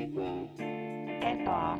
[0.00, 1.78] eba,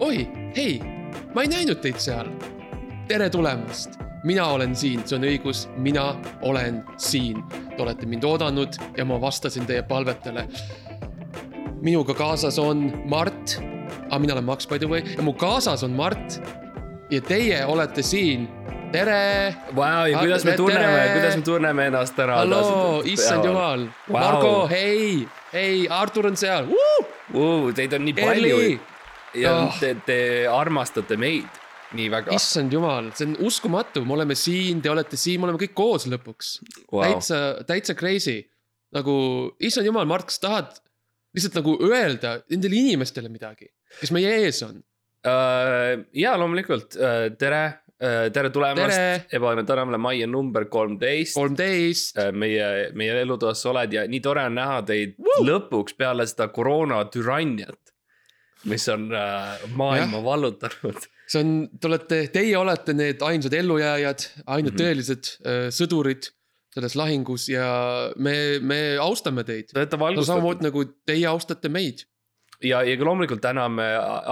[0.00, 0.80] oi, hei,
[1.34, 2.28] ma ei näinud teid seal.
[3.08, 6.04] tere tulemast, mina olen siin, see on õigus, mina
[6.42, 7.40] olen siin.
[7.76, 10.46] Te olete mind oodanud ja ma vastasin teie palvetele.
[11.80, 13.69] minuga kaasas on Mart,
[14.10, 16.40] aga mina olen Max by the way ja mu kaasas on Mart.
[17.10, 18.48] ja teie olete siin,
[18.92, 19.54] tere.
[19.76, 22.42] Vau, ja kuidas me tunneme, kuidas me tunneme ennast täna?
[22.42, 24.18] halloo, issand jumal, Vau.
[24.18, 26.68] Margo, hei, hei, Artur on seal.
[27.74, 28.60] Teid on nii palju
[29.38, 29.74] ja Oh.
[29.78, 30.18] te, te
[30.50, 31.46] armastate meid
[31.94, 32.34] nii väga.
[32.34, 36.06] issand jumal, see on uskumatu, me oleme siin, te olete siin, me oleme kõik koos
[36.10, 36.56] lõpuks
[36.90, 37.04] wow..
[37.04, 38.40] täitsa, täitsa crazy.
[38.94, 39.14] nagu,
[39.62, 40.80] issand jumal, Mart, kas tahad
[41.36, 43.68] lihtsalt nagu öelda nendele inimestele midagi,
[44.00, 44.80] kes meie ees on?
[45.26, 46.96] Äh, ja loomulikult,
[47.38, 47.62] tere,
[48.00, 48.48] tere Tere!
[48.54, 51.34] tulemast Ebaõnne tänavale majja number kolmteist.
[51.36, 57.02] kolmteist, meie, meie elutoas oled ja nii tore on näha teid lõpuks peale seda koroona
[57.12, 57.92] türanniat,
[58.72, 60.24] mis on äh, maailma Jah.
[60.24, 61.04] vallutanud.
[61.30, 64.80] see on, te olete, teie olete need ainsad ellujääjad, ainult Mhm.
[64.80, 66.32] tõelised äh, sõdurid
[66.74, 67.66] selles lahingus ja
[68.16, 69.72] me, me austame teid.
[69.72, 72.04] Te olete no valgustatud samamoodi nagu teie austate meid.
[72.62, 73.86] ja, ja loomulikult täname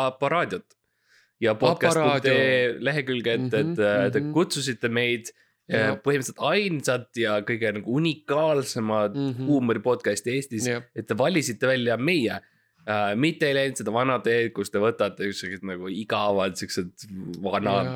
[0.04, 0.76] Aparaadiot
[1.40, 5.30] ja podcast.ee lehekülge, et, et Mhm, äh, te kutsusite meid
[5.68, 5.92] Jah.
[5.92, 5.96] ja.
[6.00, 9.32] põhimõtteliselt ainsad ja kõige nagu unikaalsemad mm.
[9.32, 9.50] -hmm.
[9.50, 12.40] huumori podcast'i Eestis, et te valisite välja meie
[12.88, 17.02] Uh, mitte ei läinud seda vana teed, kus te võtate siuksed nagu igavad siuksed
[17.44, 17.90] vanad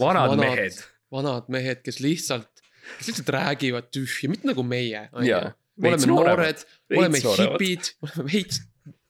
[0.00, 0.38] vanad Vanad.
[0.40, 0.78] mehed.
[1.12, 2.57] vanad mehed, kes lihtsalt,
[2.98, 5.06] kes lihtsalt räägivad tühja, mitte nagu meie.
[5.12, 6.36] Me oleme nooremad.
[6.36, 6.64] noored,
[6.96, 7.60] oleme nooremad.
[7.60, 7.90] hipid,
[8.32, 8.62] veits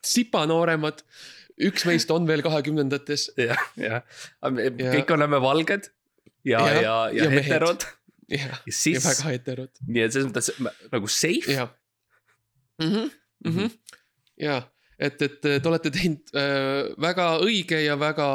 [0.04, 1.02] sipanooremad.
[1.58, 4.02] üks meist on veel kahekümnendates jah, jah,
[4.42, 5.88] Ja- kõik oleme valged
[6.46, 7.82] ja, ja, ja, ja ja heterod
[8.28, 10.52] ja, ja ja siis, väga heterod, nii et selles mõttes
[10.92, 11.72] nagu safe jah.
[14.38, 14.60] ja,
[14.98, 18.28] et, et te olete teinud äh, väga õige ja väga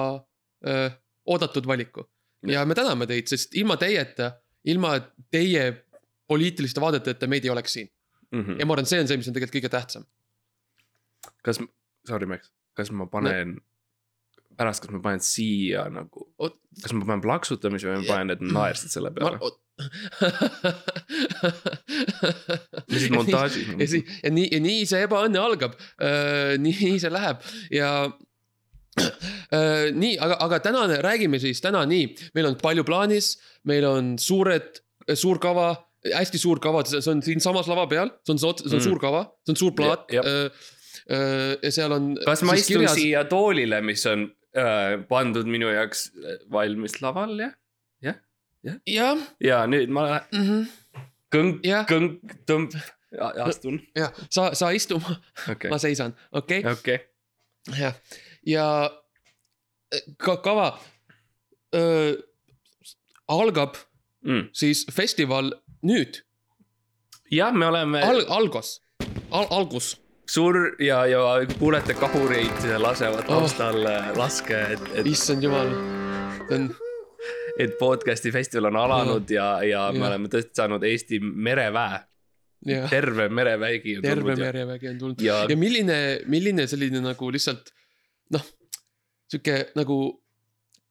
[0.68, 0.90] äh,
[1.24, 2.03] oodatud valiku.
[2.44, 4.34] ja me täname teid, sest ilma teieta,
[4.69, 4.96] ilma
[5.34, 5.66] teie
[6.28, 7.91] poliitiliste vaadeteta meid ei oleks siin.
[8.31, 8.41] mm.
[8.41, 8.59] -hmm.
[8.59, 10.06] ja ma arvan, see on see, mis on tegelikult kõige tähtsam.
[11.44, 11.59] kas,
[12.07, 13.62] sorry Max, kas ma panen no.,
[14.57, 16.29] pärast, kas ma panen siia nagu,
[16.81, 19.40] kas ma panen plaksutamise või ma panen, et naersid selle peale?
[22.90, 23.66] Mis siis montaažis
[24.23, 25.73] ja nii, ja nii see ebaõnne algab.
[26.62, 27.41] nii see läheb
[27.73, 28.13] ja äh,
[29.94, 33.34] nii, aga, aga tänane, räägime siis täna nii, meil on palju plaanis,
[33.70, 34.80] meil on suured,
[35.18, 35.72] suur kava,
[36.04, 38.86] hästi suur kava, see on siinsamas lava peal, see on, see on Mm.
[38.86, 40.08] suur kava, see on suur plaat.
[40.14, 40.50] Ja- ja.
[41.74, 42.14] Seal on.
[42.24, 42.94] kas ma istun kirjas...
[42.96, 47.58] siia toolile, mis on äh, pandud minu jaoks äh, valmis laval, jah?
[48.88, 49.64] jah, ja.
[49.68, 50.68] Nüüd ma lähen
[51.34, 52.76] kõng Jah., kõng, tõmb,
[53.44, 55.00] astun, jah, sa, sa istu,
[55.50, 55.72] okei.
[55.74, 56.62] Ma, seisan, okei.
[56.62, 56.78] Okay?.
[56.78, 57.76] okei.
[57.82, 57.98] jah,
[58.46, 58.68] ja
[59.94, 60.80] äh, ka kava
[61.76, 62.14] öö,
[63.28, 63.76] algab
[64.24, 64.46] Mm.
[64.56, 65.50] siis festival
[65.84, 66.22] nüüd.
[67.32, 68.78] Jah, me oleme Al,, algos
[69.36, 69.98] Al,, algus,
[70.32, 71.20] suur ja, ja
[71.59, 73.42] kuulete kahureid lasevad Oh.
[73.42, 75.74] taustal äh, laske, et, et issand jumal,
[76.48, 76.70] see on,
[77.59, 80.08] et podcast'i festival on alanud ja, ja me Jah.
[80.14, 82.00] oleme tõesti saanud Eesti mereväe,
[82.90, 85.22] terve merevägi on terve tulnud ja, merevägi on tulnud.
[85.28, 86.00] ja ja milline,
[86.32, 87.74] milline selline nagu lihtsalt
[88.34, 88.44] noh,
[89.32, 89.98] sihuke nagu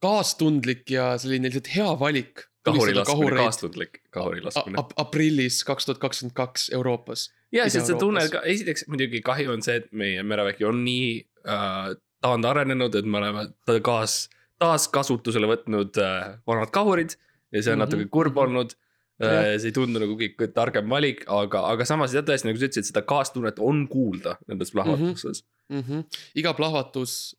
[0.03, 2.49] kaastundlik ja selline lihtsalt hea valik.
[2.63, 4.79] kahuri laskmine, kaastundlik kahuri laskmine.
[5.03, 7.25] aprillis kaks tuhat kakskümmend kaks Euroopas.
[7.53, 11.09] ja sest sa tunned ka, esiteks muidugi kahju on see, et meie merevägi on nii
[11.47, 11.91] äh,
[12.23, 14.29] taandarenenud, et me oleme ta- kaas,
[14.63, 17.17] taaskasutusele võtnud äh, vanad kahurid
[17.53, 17.85] ja see on Mhm.
[17.89, 18.77] natuke kurb olnud.
[19.23, 22.89] See ei tundu nagu kõik targem valik, aga, aga samas jah, tõesti nagu sa ütlesid,
[22.91, 25.81] seda kaastunnet on kuulda nendes plahvatustes mm.
[25.81, 26.21] -hmm.
[26.43, 27.37] iga plahvatus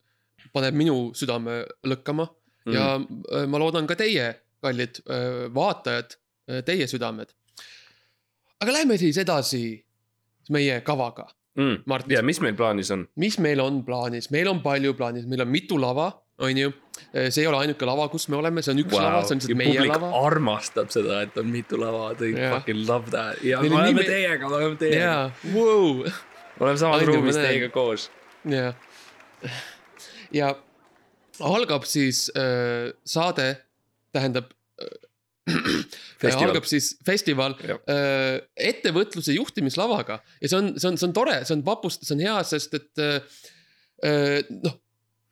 [0.56, 2.40] paneb minu südame lõkkama mm.
[2.66, 2.76] Mhm.
[2.76, 6.18] ja äh, ma loodan ka teie, kallid äh, vaatajad,
[6.66, 7.32] teie südamed.
[8.60, 9.86] aga lähme siis edasi
[10.52, 11.84] meie kavaga, mm..
[12.12, 13.08] Ja, mis meil plaanis on?
[13.16, 16.12] mis meil on plaanis, meil on palju plaanis, meil on mitu lava,
[16.48, 16.72] on ju.
[17.14, 19.06] see ei ole ainuke lava, kus me oleme, see on üks wow.
[19.06, 20.12] lava, see on lihtsalt meie lava.
[20.24, 22.54] armastab seda, et on mitu lava, they yeah.
[22.56, 25.16] fucking love that ja Neil me oleme nii- teiega, me oleme teiega
[25.54, 28.10] vau, me oleme samas ruumis teiega koos.
[28.50, 28.78] jah.
[30.34, 30.54] ja
[31.42, 33.56] algab siis äh, saade,
[34.14, 34.52] tähendab
[34.82, 34.94] äh,
[36.24, 36.48] Festival.
[36.48, 41.58] algab siis festival äh, ettevõtluse juhtimislavaga ja see on, see on, see on tore, see
[41.58, 44.78] on vapust, see on hea, sest et äh, noh,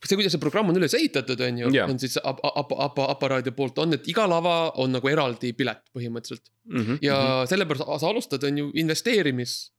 [0.09, 1.89] see, kuidas see programm on üles ehitatud, on ju Jaa.
[1.91, 5.83] on siis ap-, ap-, ap-, aparaadi poolt on, et iga lava on nagu eraldi pilet
[5.95, 6.49] põhimõtteliselt.
[6.65, 6.97] Mhm.
[7.01, 7.51] ja mm -hmm.
[7.53, 9.71] sellepärast sa alustad, on ju investeerimis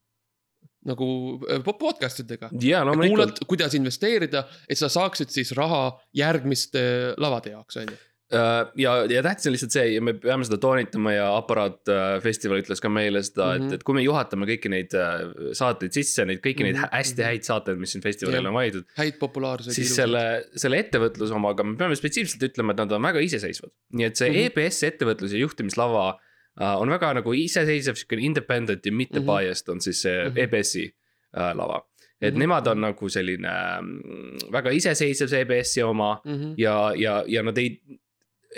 [0.84, 2.50] nagu äh, po- podcast idega.
[2.60, 7.98] ja loomulikult kuulad, kuidas investeerida, et sa saaksid siis raha järgmiste lavade jaoks, on ju.
[8.32, 12.14] Äh, ja, ja tähtis on lihtsalt see ja me peame seda toonitama ja Aparaat äh,
[12.24, 13.62] festival ütles ka meile seda mm, -hmm.
[13.62, 13.68] Mhm.
[13.68, 15.26] et, et kui me juhatame kõiki neid äh,
[15.58, 17.28] saateid sisse, neid kõiki neid Mhm, hä- hästi mhm.
[17.28, 18.84] häid saateid, mis siin festivalil on valitud.
[18.96, 19.76] häid populaarseid.
[19.76, 20.24] siis selle,
[20.56, 23.72] selle ettevõtluse omaga me peame spetsiifiliselt ütlema, et nad on väga iseseisvad.
[23.92, 24.36] nii et see mm.
[24.36, 24.50] -hmm.
[24.52, 26.18] EBS ettevõtlus ja juhtimislava
[26.60, 29.26] on väga nagu iseseisev, siukene independent ja mitte mm.
[29.26, 29.44] -hmm.
[29.44, 30.34] biased on siis see mm.
[30.34, 30.40] -hmm.
[30.40, 30.94] EBS-i
[31.38, 31.82] äh, lava.
[32.20, 32.36] et mm.
[32.36, 32.38] -hmm.
[32.38, 36.32] nemad on nagu selline mm, väga iseseisev see EBS-i oma mm.
[36.32, 36.54] -hmm.
[36.56, 37.80] ja, ja, ja nad ei,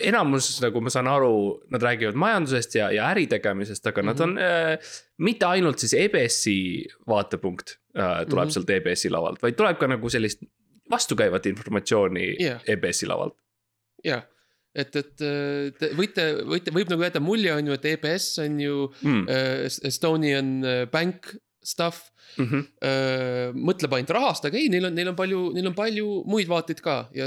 [0.02, 4.12] enamus, nagu ma saan aru, nad räägivad majandusest ja, ja äritegemisest, aga mm -hmm.
[4.12, 4.30] nad Mhm.
[4.30, 4.78] on äh,
[5.18, 8.48] mitte ainult siis EBS-i vaatepunkt äh, tuleb mm.
[8.48, 8.52] -hmm.
[8.52, 10.42] sealt EBS-i lavalt, vaid tuleb ka nagu sellist
[10.90, 12.60] vastukäivat informatsiooni Jah.
[12.68, 13.34] EBS-i lavalt.
[14.04, 14.22] jah,
[14.74, 18.60] et, et äh, te võite, võite, võib nagu jääda mulje, on ju, et EBS on
[18.60, 19.26] ju Mm.
[19.84, 22.62] Estonian äh, Bank stuff Mm -hmm.
[22.82, 23.52] äh,.
[23.54, 26.80] mõtleb ainult rahast, aga ei, neil on, neil on palju, neil on palju muid vaateid
[26.82, 27.26] ka ja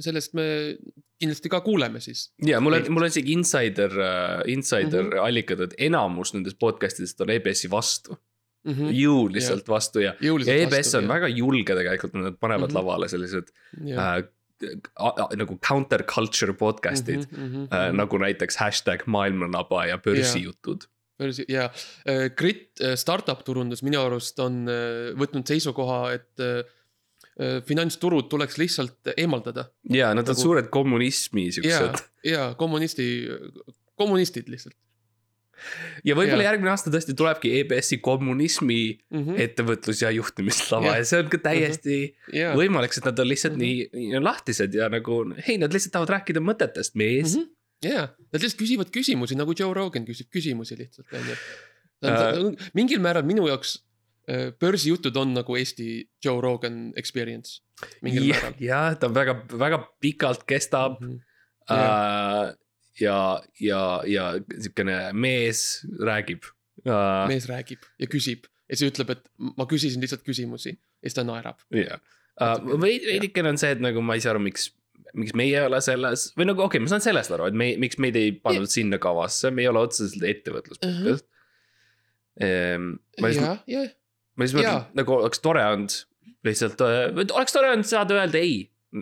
[0.00, 0.76] sellest me
[1.20, 2.30] kindlasti ka kuuleme siis.
[2.46, 5.12] ja mul on mul on isegi insider uh,, insider mm Mhm.
[5.18, 5.26] -hmm.
[5.26, 8.80] allikad, et enamus nendest podcast idest on EBS-i vastu mm, Mhm.
[8.82, 8.92] -hmm.
[9.02, 12.70] jõuliselt vastu ja, ja EBS on väga julge tegelikult, nad panevad mm Mhm.
[12.70, 12.74] -hmm.
[12.86, 13.44] lavale sellised
[13.80, 13.98] väga.
[13.98, 17.48] äh, nagu counterculture podcast'id mm.
[17.52, 17.68] -hmm.
[17.74, 20.78] äh, nagu näiteks hashtag maailmanaba ja börsijutud.
[20.80, 20.95] börsi
[21.48, 21.68] ja
[22.08, 26.48] äh, Grit äh, startup turundus minu arust on äh, võtnud seisukoha, et
[27.68, 29.66] finantsturud tuleks lihtsalt eemaldada.
[29.92, 33.04] ja nad on Nagu- suured kommunismi ja siuksed., ja kommunisti,
[34.00, 34.76] kommunistid lihtsalt
[36.06, 39.20] ja võib-olla järgmine aasta tõesti tulebki EBS-i kommunismi mm.
[39.20, 39.40] -hmm.
[39.46, 40.98] ettevõtlus ja juhtimislava Jah.
[41.00, 41.98] ja see on ka täiesti
[42.32, 43.62] ja, võimalik, sest nad on lihtsalt Mhm.
[43.62, 47.36] nii, nii lahtised ja nagu hei, nad lihtsalt tahavad rääkida mõtetest, mees.
[47.36, 47.52] Mhm.
[47.86, 51.36] ja, nad lihtsalt küsivad küsimusi nagu Joe Rogan küsib küsimusi lihtsalt on ju.
[52.04, 52.68] Äh.
[52.76, 53.78] mingil määral minu jaoks
[54.28, 57.62] äh, börsijutud on nagu Eesti Joe Rogan experience.
[58.02, 58.30] mingil
[58.60, 61.20] ja, ta on väga, väga pikalt kestab Mhm.
[61.70, 62.54] äh,
[63.00, 63.18] ja,
[63.60, 64.26] ja, ja
[64.62, 66.44] siukene mees räägib
[66.86, 67.26] äh,.
[67.28, 71.24] mees räägib ja küsib ja siis ütleb, et ma küsisin lihtsalt küsimusi ja siis ta
[71.26, 71.58] naerab.
[71.74, 72.00] jah,
[72.82, 74.70] veid- veidikene on see, et nagu ma ei saa aru, miks,
[75.16, 77.70] miks meie ei ole selles või nagu okei okay,, ma saan sellest aru, et me,
[77.82, 81.26] miks meid ei pandud sinna kavasse, me ei ole otseselt ettevõtluspodcast.
[82.40, 83.94] ma lihtsalt, ja, ja,
[84.36, 85.96] ma lihtsalt mõtlen nagu oleks tore olnud
[86.46, 86.82] lihtsalt,
[87.26, 88.58] oleks tore olnud saada öelda ei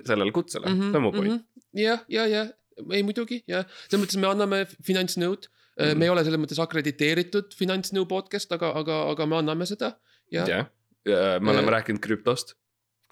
[0.06, 1.32] sellele kutsele mm, -hmm, see on mu point.
[1.32, 2.46] Mhm, jah, ja, ja
[2.90, 5.84] ei muidugi jah, selles mõttes me anname finantsnõud mm.
[5.84, 5.98] Mhm.
[5.98, 9.96] me ei ole selles mõttes akrediteeritud finantsnõu podcast, aga, aga, aga me anname seda.
[10.32, 10.70] ja jah,
[11.04, 12.56] me oleme Äh, rääkinud krüptost.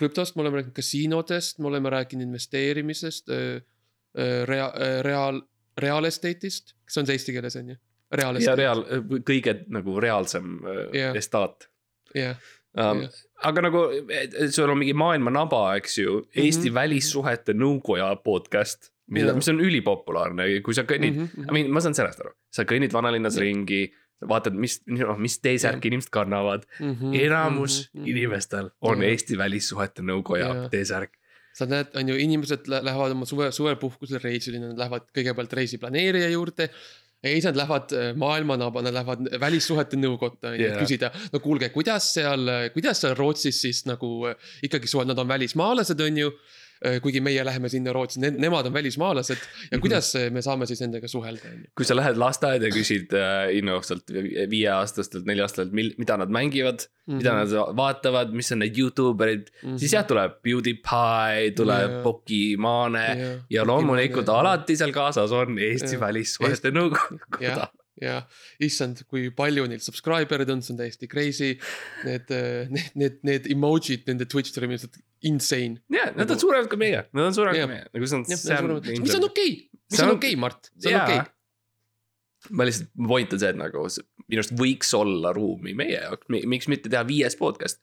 [0.02, 3.32] krüptost, me oleme rääkinud kasiinodest, me oleme rääkinud investeerimisest,
[4.50, 4.72] rea-,
[5.06, 5.40] reaal,
[5.81, 7.81] real estate'ist, kas on see eesti keeles on ju?
[8.12, 8.82] real ja estate, reaal,
[9.25, 10.58] kõige nagu reaalsem
[10.93, 11.16] yeah.
[11.16, 11.69] estaat
[12.16, 12.37] jah,
[12.76, 13.20] um, Jah..
[13.49, 13.84] aga nagu
[14.52, 16.70] sul on mingi maailma naba, eks ju, Eesti mm.
[16.70, 16.75] -hmm.
[16.81, 21.49] välissuhete nõukoja podcast, mida Jah., mis on ülipopulaarne, kui sa kõnnid mm, -hmm.
[21.49, 23.46] I mean, ma saan sellest aru, sa kõnnid vanalinnas Jah.
[23.46, 23.82] ringi,
[24.29, 26.67] vaatad, mis, noh, mis T-särki inimesed kannavad.
[26.81, 29.11] mhm, enamus inimestel on Jah.
[29.13, 30.69] Eesti välissuhete nõukoja Jah.
[30.73, 31.19] T-särk.
[31.52, 36.29] sa näed, on ju, inimesed lä- lähevad oma suve, suvepuhkusel reisile, nad lähevad kõigepealt reisiplaneerija
[36.33, 36.69] juurde.
[37.23, 40.81] ja siis nad lähevad äh, maailmanaba, nad lähevad välissuhete nõukotta, Jah.
[40.81, 45.29] küsida, no kuulge, kuidas seal, kuidas seal Rootsis siis nagu äh, ikkagi suvel, nad on
[45.29, 46.33] välismaalased, on ju.
[47.03, 49.81] Kuigi meie läheme sinna Rootsi, nemad on välismaalased ja Mhm.
[49.81, 54.11] kuidas äh, me saame siis nendega suhelda, kui sa lähed lasteaeda ja küsid äh, innustelt
[54.51, 57.17] viieaastastelt, nelja-aastastelt, mida nad mängivad mm, -hmm.
[57.21, 59.79] mida nad vaatavad, mis on need Youtube erid mm, -hmm.
[59.79, 62.03] siis jah, tuleb PewDiePie, tuleb Jaa.
[62.03, 63.07] Pokimane
[63.51, 66.01] ja loomulikult alati seal kaasas on Eesti Jah.
[66.01, 67.69] välissuhete nõukoda
[68.00, 68.22] jah,
[68.58, 71.50] ja issand, kui palju neil subscriber eid on, see on täiesti crazy.
[72.06, 72.30] Need,
[72.72, 74.96] need, need, need emotsid nende Twitch stream'il, lihtsalt
[75.28, 75.82] insane.
[75.92, 78.80] ja nad on suuremad kui meie, nad on suuremad kui meie, nagu see on, on
[79.04, 79.52] mis on okei,
[79.92, 81.20] mis on on- okei, Mart, see on okei.
[82.58, 83.84] ma lihtsalt, point on see, et nagu
[84.26, 87.78] minu arust võiks olla ruumi meie jaoks, miks mitte teha viies podcast.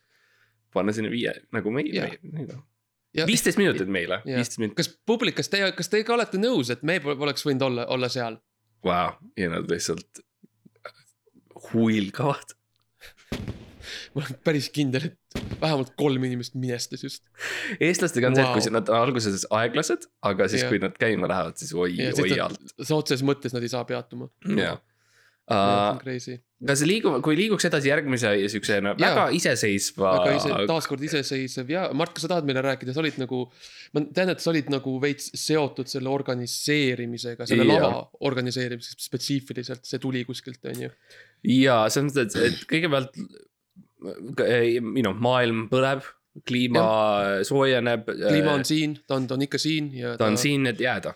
[0.74, 2.60] panna sinna viie nagu meie Jaa.,
[3.18, 6.70] Ja- viisteist minutit meile, viisteist minutit, kas publik, kas teie, kas te ka olete nõus,
[6.70, 8.36] et me pol- oleks võinud olla, olla seal?
[8.86, 10.24] vau, ja nad lihtsalt
[11.70, 12.56] huilgavad.
[14.14, 17.24] ma olen päris kindel, et vähemalt kolm inimest minestas just.
[17.80, 18.42] eestlastega on wow.
[18.42, 21.74] see, et kui sa- nad on alguses aeglased, aga siis kui nad käima lähevad, siis
[21.74, 24.30] oi, oi alt, nad, otseses mõttes nad ei saa peatuma.
[24.58, 24.80] jah.
[25.50, 25.98] uh,.
[26.02, 26.38] crazy.
[26.70, 30.12] kas liigume, kui liiguks edasi järgmise siukse no, väga iseseisva.
[30.20, 33.46] aga ise, taaskord iseseisev ja Mart, kas sa tahad meile rääkida, sa olid nagu.
[33.96, 37.80] ma tean, et sa olid nagu veits seotud selle organiseerimisega, selle Jaa.
[37.80, 40.94] lava organiseerimisega spetsiifiliselt, see tuli kuskilt, on ju.
[41.60, 43.16] ja selles mõttes, et, kõigepealt
[44.00, 46.04] you know, maailm põleb,
[46.48, 46.84] kliima
[47.48, 48.12] soojeneb.
[48.12, 51.16] kliima on siin, ta on, ta on ikka siin ja ta on siin, et jääda.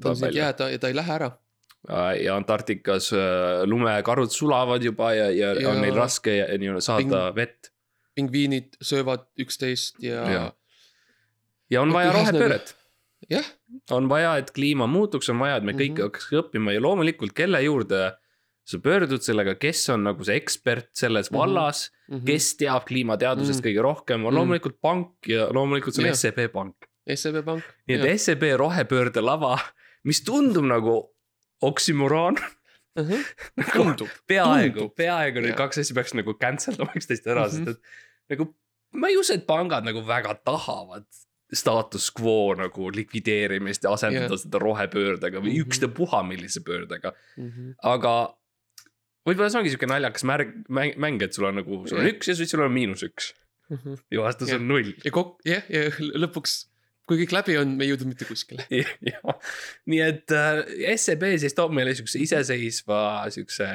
[0.00, 1.32] ta on siin, jääda ja ta ei lähe ära.
[1.88, 7.70] Ja Antarktikas äh, lumekarud sulavad juba ja, ja, ja on neil raske nii-öelda saada vett
[8.16, 10.44] pingviinid söövad üksteist ja, ja.,
[11.70, 12.74] ja on vaja Ühesõnaga- rohepööret.
[13.30, 13.44] jah,
[13.90, 16.02] on vaja, et kliima muutuks, on vaja, et me kõik Mhm.
[16.08, 18.14] hakkaks õppima ja loomulikult, kelle juurde
[18.66, 21.38] sa pöördud sellega, kes on nagu see ekspert selles Mhm.
[21.38, 22.26] vallas mm, -hmm.
[22.26, 23.68] kes teab kliimateadusest Mhm.
[23.68, 24.36] kõige rohkem, on Mhm.
[24.36, 26.16] loomulikult pank ja loomulikult see on Jah.
[26.16, 26.74] SEB pank.
[27.08, 27.62] SEB Pank.
[27.88, 29.58] nii et SEB rohepöörde lava,
[30.04, 31.10] mis tundub nagu
[31.62, 32.36] oksümoron,
[33.74, 35.58] tundub, peaaegu Tundub., peaaegu need Jah.
[35.66, 37.62] kaks asja peaks nagu cancel dama üksteist ära mm, Mhm.
[37.62, 37.66] -hmm.
[37.66, 37.78] sest
[38.30, 38.54] et nagu
[38.96, 41.04] ma ei usu, et pangad nagu väga tahavad
[41.54, 44.40] status quo nagu likvideerimist ja asendada Jah.
[44.42, 45.66] seda rohepöördega või Mhm.
[45.68, 47.74] ükstapuha millise pöördega, -hmm.
[47.82, 48.34] aga
[49.28, 52.14] võib-olla see ongi siuke naljakas märg, mäng, mäng, et sul on nagu, sul on Jah.
[52.14, 53.32] üks ja siis sul on miinus üks
[54.10, 54.60] ja vastus Jah.
[54.60, 54.92] on null.
[55.04, 56.66] ja kokku, jah, ja lõpuks,
[57.06, 58.64] kui kõik läbi on, me ei jõudnud mitte kuskile.
[59.90, 60.62] nii et äh,
[60.98, 63.00] SEB siis toob meile siukse iseseisva
[63.34, 63.68] siukse,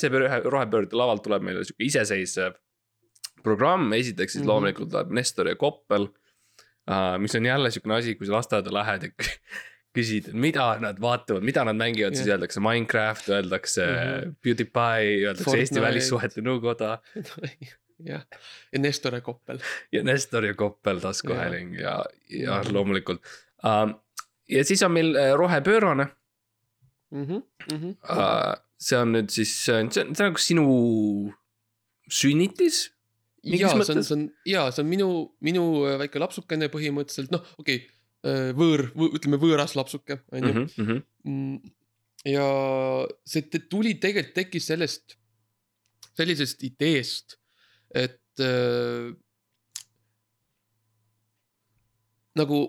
[0.00, 2.56] SEB rohe- rohepöörde lavalt tuleb meile siuke iseseisev
[3.44, 4.48] programm, esiteks siis Mhm.
[4.48, 7.18] loomulikult tuleb Nestor ja Koppel uh,.
[7.20, 9.38] mis on jälle siukene asi, kui sa lasteaeda lähed ja kü-
[9.94, 14.32] küsid, mida nad vaatavad, mida nad mängivad, siis öeldakse Minecraft, öeldakse Mhm.
[14.42, 15.84] PewDiePie, öeldakse Eesti Fortnite.
[15.86, 16.96] Välissuhete Nõukoda
[18.04, 18.24] jah,
[18.72, 19.58] ja Nestor ja Koppel.
[19.92, 22.72] ja Nestor ja Koppel taskuhääling ja, ja Mhm.
[22.74, 23.20] loomulikult
[23.64, 23.94] uh,.
[24.48, 26.08] ja siis on meil äh, rohepöörane
[27.14, 27.36] Mhm,
[28.02, 28.54] uh,.
[28.78, 30.64] see on nüüd siis, see on, see on nagu sinu
[32.10, 32.90] sünnitis
[33.44, 35.08] ja see on, see on ja see on minu,
[35.44, 40.52] minu äh, väike lapsukene põhimõtteliselt, noh, okei okay,, võõr, ütleme võõras lapsuke, on ju.
[40.54, 40.68] mm.
[40.88, 41.02] -hmm.
[41.28, 41.72] Mm,
[42.32, 42.46] ja
[43.28, 45.16] see tuli tegelikult tekkis sellest,
[46.16, 47.38] sellisest ideest,
[47.94, 49.12] et äh,
[52.38, 52.60] nagu,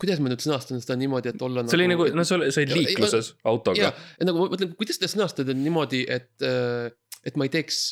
[0.00, 2.72] kuidas ma nüüd sõnastan seda niimoodi, et olla see oli nagu, no sa olid, olid
[2.72, 3.90] Ja- liikluses autoga.
[4.24, 6.30] nagu ma mõtlen, kuidas seda sõnastada niimoodi, et,
[7.24, 7.82] et ma ei teeks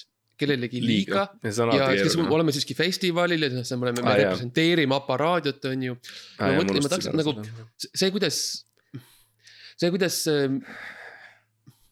[0.40, 1.76] kellelegi liiga, liiga.
[1.76, 5.82] Ja kes me oleme siiski festivalil ja siis me oleme, me Ah, representeerime aparaadiot, on
[5.90, 5.96] ju.
[6.40, 7.34] ma mõtlen, ma tahaks nagu,
[7.84, 8.38] see, kuidas,
[9.76, 10.22] see, kuidas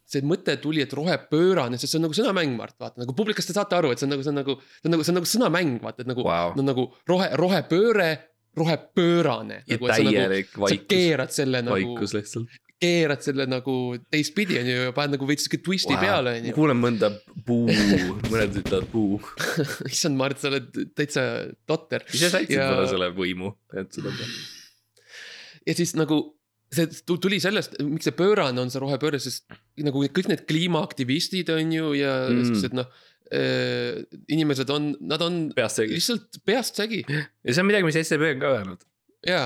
[0.09, 3.51] see, mõte tuli, et rohepöörane, sest see on nagu sõnamäng, Mart, vaata nagu publik, kas
[3.51, 5.21] te saate aru, et see on nagu, see on nagu, see on nagu, see on
[5.21, 6.55] nagu sõnamäng, vaata, et nagu Vau.
[6.57, 8.09] no nagu rohe, rohepööre,
[8.59, 9.61] rohepöörane.
[9.67, 12.57] ja nagu, sa nagu, täielik sa vaikus, keerad selle nagu, vaikus lihtsalt.
[12.81, 13.75] keerad selle nagu
[14.11, 16.01] teistpidi on ju ja paned nagu veits siuke twisti wow.
[16.01, 16.57] peale on ju.
[16.57, 17.13] kuulen mõnda
[17.47, 17.67] puu,
[18.31, 19.21] mõned ütlevad puu.
[19.93, 21.27] issand, Mart, sa oled täitsa
[21.69, 22.07] totter.
[22.15, 24.33] ise said Ja- selle võimu, et seda teha.
[25.69, 26.23] ja siis nagu
[26.73, 29.45] see tu- tuli sellest, miks see pöörane on see rohepööre, sest
[29.85, 32.45] nagu kõik need kliimaaktivistid on ju ja Mm.
[32.49, 32.87] siuksed noh
[33.33, 34.05] äh,.
[34.29, 35.95] inimesed on, nad on peast segi.
[35.99, 38.81] lihtsalt peast segi ja see on midagi, mis SEB on ka öelnud,
[39.27, 39.43] ja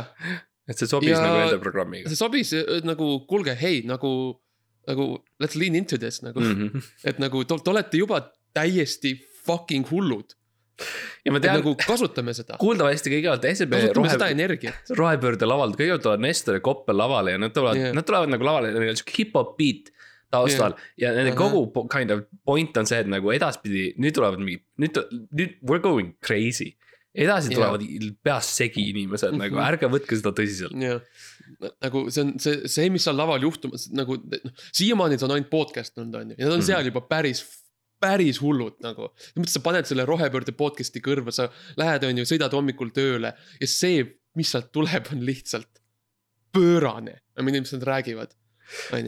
[0.69, 4.13] et see sobis Ja- nagu nende programmiga see sobis äh, nagu kuulge, hei nagu,
[4.87, 5.09] nagu
[5.43, 6.69] let's lean into this nagu mm., mm.
[6.71, 6.83] -hmm.
[7.05, 8.21] et nagu te olete juba
[8.55, 10.35] täiesti fucking hullud.
[11.25, 14.93] Ja ma tean nagu kasutame seda, kuuldavasti kõigepealt SEB kasutame seda rohe, energiat.
[14.99, 18.49] rohepöörde lavalt, kõigepealt tulevad Nestor ja Koppel lavale ja nad tulevad yeah., nad tulevad nagu
[18.49, 19.93] lavale, neil on siuke hip-hop beat
[20.33, 21.13] taustal yeah.
[21.13, 21.41] ja nende Ahah.
[21.45, 25.03] kogu po- kind of point on see, et nagu edaspidi, nüüd tulevad mingi, nüüd,
[25.33, 26.73] nüüd we are going crazy.
[27.13, 27.59] edasi Jah.
[27.61, 27.83] tulevad
[28.25, 29.43] peast segi inimesed mm -hmm.
[29.45, 29.65] nagu Mhm.
[29.69, 30.73] ärge võtke seda tõsiselt.
[30.81, 31.03] jah,
[31.85, 35.51] nagu see on see, see, mis seal laval juhtumas nagu noh, siiamaani see on ainult
[35.51, 36.63] podcast olnud, on ju, ja nad on mm.
[36.63, 36.67] -hmm.
[36.67, 37.45] seal juba päris,
[38.03, 39.11] päris hullud nagu.
[39.39, 41.49] mõttes sa paned selle rohepöörde podcast'i kõrva, sa
[41.81, 44.05] lähed, on ju, sõidad hommikul tööle ja see,
[44.39, 45.83] mis sealt tuleb, on lihtsalt
[46.53, 47.21] pöörane.
[47.39, 48.35] ei tea, mis nad räägivad.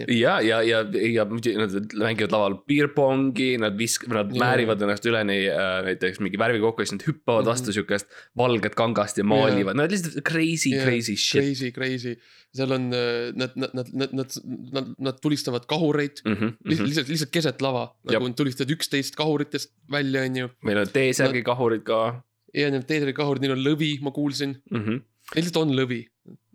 [0.08, 0.82] ja, ja, ja,
[1.14, 4.40] ja nad mängivad laval beerpongi, nad visk-, nad Jaa.
[4.42, 7.50] määrivad ennast üleni äh, näiteks mingi värvi kokku ja siis nad hüppavad Mhm.
[7.50, 8.06] vastu siukest
[8.36, 12.14] valget kangast ja maalivad, no lihtsalt crazy, crazy shit Crazy, crazy,
[12.54, 14.38] seal on, nad, nad, nad, nad, nad,
[14.72, 16.34] nad, nad tulistavad kahureid mm.
[16.34, 20.48] -hmm, lihtsalt, lihtsalt, lihtsalt keset lava, nagu nad tulistavad üksteist kahuritest välja, on ju.
[20.62, 22.22] meil on T-särgi kahurid ka
[22.54, 24.80] ja need teedri kahurid, neil on lõvi, ma kuulsin, mm.
[24.80, 25.02] -hmm.
[25.34, 26.04] neil lihtsalt on lõvi.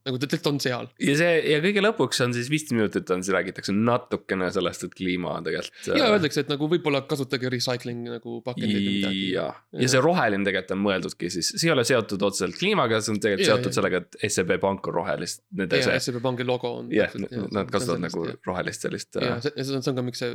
[0.06, 0.90] Nagu ta tegelikult on seal.
[1.04, 4.98] ja see ja kõige lõpuks on siis viisteist minutit on, siis räägitakse natukene sellest, et
[4.98, 5.90] kliima tegelikult.
[5.90, 9.26] ja öeldakse, et nagu võib-olla kasutage recycling nagu pakendeid või midagi.
[9.34, 9.48] ja,
[9.80, 13.22] ja see roheline tegelikult on mõeldudki siis, see ei ole seotud otseselt kliimaga, see on
[13.24, 13.76] tegelikult Ja, seotud ja.
[13.78, 15.44] sellega, et SEB pank on rohelist.
[15.56, 16.90] Ja see, SEB Pangi logo on.
[16.94, 17.14] jah,
[17.54, 19.16] nad kasutavad nagu rohelist sellist.
[19.16, 20.34] ja ja, see, see on, ka, miks see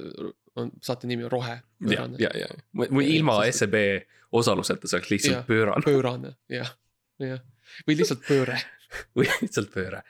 [0.61, 1.59] on, saate nimi on Rohe.
[1.91, 3.77] ja, ja, või ilma SEB
[4.35, 6.73] osaluseta see oleks lihtsalt pöörane pöörane, jah,
[7.23, 7.43] jah.
[7.89, 8.59] või lihtsalt pööre.
[9.19, 10.03] või lihtsalt pööre.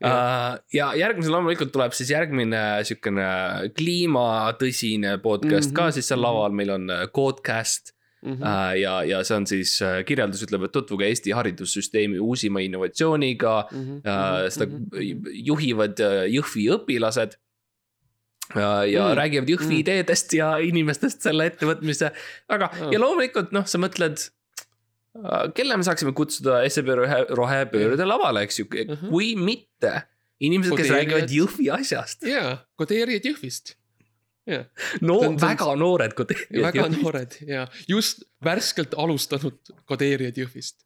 [0.00, 3.28] ja järgmisel loomulikult tuleb siis järgmine siukene
[3.76, 6.26] kliimatõsine podcast ka Mhm, siis seal mhm.
[6.26, 8.42] laval, meil on äh, Codecast Mhm.
[8.42, 13.56] Äh, ja, ja see on siis äh, kirjeldus ütleb, et tutvuge Eesti haridussüsteemi uusima innovatsiooniga.
[13.70, 13.98] Mhm.
[14.50, 14.66] seda
[15.46, 17.36] juhivad äh, Jõhvi õpilased.
[18.54, 19.80] ja Mm, räägivad Jõhvi mm.
[19.82, 22.12] ideedest ja inimestest selle ettevõtmise,
[22.48, 22.92] aga Ah.
[22.92, 24.30] ja loomulikult noh, sa mõtled.
[25.54, 29.08] Kelle me saaksime kutsuda SEB rohe, rohepöörde lavale, eks ju, Mhm.
[29.10, 30.02] kui mitte
[30.40, 32.22] inimesed, kes räägivad Jõhvi asjast.
[32.28, 33.74] jaa, kodeerijad Jõhvist.
[35.00, 37.02] no See on- väga noored kodeerijad väga Jõhvist.
[37.02, 39.56] noored ja just värskelt alustanud
[39.90, 40.84] kodeerijad Jõhvist.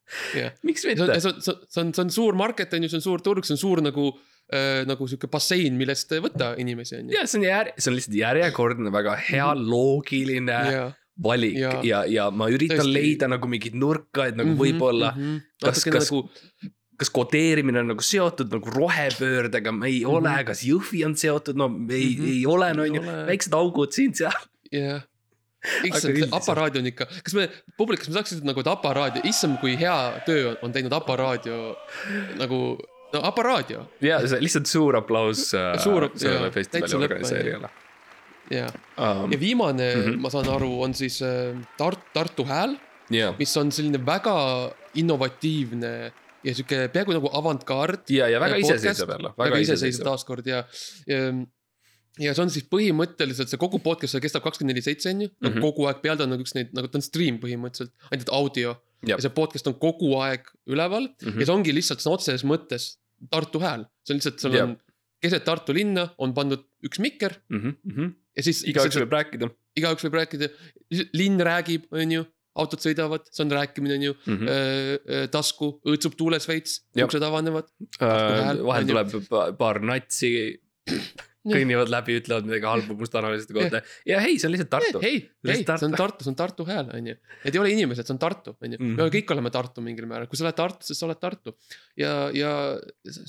[0.63, 1.21] miks see on, mitte?
[1.21, 3.53] see on, see on, see on suur market on ju, see on suur turg, see
[3.59, 4.07] on suur nagu
[4.53, 7.19] äh,, nagu sihuke bassein, millest võtta inimesi on ju.
[7.19, 12.05] ja see on jär-, see on lihtsalt järjekordne väga hea loogiline ja, valik ja, ja,
[12.09, 12.93] ja ma üritan Tõesti.
[12.97, 16.31] leida nagu mingeid nurka, et nagu võib-olla kas- natukene kas- nagu
[17.00, 20.11] kas kodeerimine on nagu seotud nagu rohepöördega, ei Mhm.
[20.15, 22.27] ole, kas Jõhvi on seotud, no ei Mhm.
[22.33, 24.37] ei ole, no on ju väiksed augud siin-seal.
[24.73, 25.03] jah.
[25.85, 29.77] Issand, Aparaadio on ikka, kas me publikus, me saaks ütelda nagu, et Aparaadio, issand, kui
[29.77, 31.77] hea töö on, teinud Aparaadio
[32.39, 32.79] nagu,
[33.12, 37.69] no Aparaadio ja see lihtsalt suur aplaus äh, Suur- sellele festivali organiseerijale
[38.50, 38.66] ja,
[38.99, 39.38] um, ja.
[39.40, 40.02] viimane mm.
[40.02, 40.16] -hmm.
[40.25, 42.76] ma saan aru, on siis äh, Tart-, Tartu Hääl,
[43.11, 44.35] ja, mis on selline väga
[44.95, 45.92] innovatiivne
[46.45, 48.09] ja sihuke peaaegu nagu avantgaard.
[48.11, 50.64] ja, ja väga podcast, iseseisev jälle, väga väga iseseisev taaskord ja,
[51.07, 51.19] ja,
[52.19, 55.28] ja see on siis põhimõtteliselt see kogu podcast, see kestab kakskümmend neli seitse on ju,
[55.40, 55.61] Mhm.
[55.62, 58.76] kogu aeg peal ta on nagu üks neid nagu ta on stream põhimõtteliselt, ainult audio.
[59.00, 59.16] Jah.
[59.16, 61.40] ja see podcast on kogu aeg üleval Mhm.
[61.40, 62.97] ja see ongi lihtsalt sõna otseses mõttes
[63.30, 64.64] Tartu hääl, see on lihtsalt, sul Jah.
[64.69, 64.76] on
[65.21, 67.37] keset Tartu linna on pandud üks mikker
[68.37, 68.63] ja siis.
[68.69, 70.51] igaüks võib rääkida igaüks võib rääkida,
[71.17, 72.27] linn räägib, on ju,
[72.61, 74.37] autod sõidavad, see on rääkimine, on ju mm.
[74.37, 74.51] -hmm.
[74.51, 75.33] mm..
[75.33, 77.71] tasku õõtsub tuules veits, uksed avanevad.
[78.01, 80.33] hääl, vahel tuleb pa- paar natsi,
[81.47, 85.01] kõnnivad läbi, ütlevad midagi halba mustanaliste kohta ja hei, see on lihtsalt Tartu.
[85.05, 86.27] hei, hei, see on Tartu.
[86.27, 87.14] See on Tartu hääl, on ju.
[87.45, 88.81] Need ei ole inimesed, see on Tartu, on ju.
[88.81, 88.99] Mhm.
[88.99, 91.55] me kõik oleme Tartu mingil määral, kui sa oled Tartus, siis sa oled Tartu.
[91.97, 92.53] ja, ja,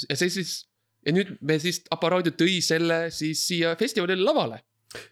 [0.10, 0.58] ja see siis,
[1.06, 4.60] ja nüüd me siis, Aparaadio tõi selle siis siia festivalile lavale.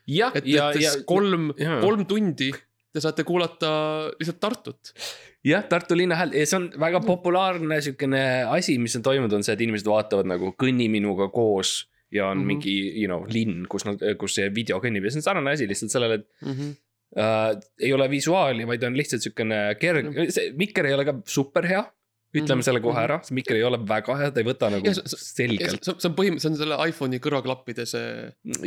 [0.08, 2.52] jah, ja, ja kolm, kolm tundi
[2.94, 3.72] te saate kuulata
[4.18, 4.94] lihtsalt Tartut.
[5.46, 9.46] jah, Tartu linna hääl ja see on väga populaarne siukene asi, mis on toimunud, on
[9.46, 12.42] see, et inimesed vaatavad nagu Kõnni minuga koos ja on mm.
[12.42, 12.48] -hmm.
[12.48, 15.70] mingi, you know, linn, kus nad, kus see video kõnnib ja see on sarnane asi
[15.70, 16.28] lihtsalt sellele, et
[17.18, 17.52] äh,
[17.86, 21.86] ei ole visuaali, vaid on lihtsalt siukene kerge, see mikker ei ole ka super hea.
[22.30, 23.04] Ütleme Mhm, selle kohe mhm.
[23.08, 26.10] ära, see mikker ei ole väga hea, ta ei võta nagu Ja see- selgelt, see
[26.10, 28.12] on põhimõtteliselt, see on selle iPhone'i kõrvaklappide see,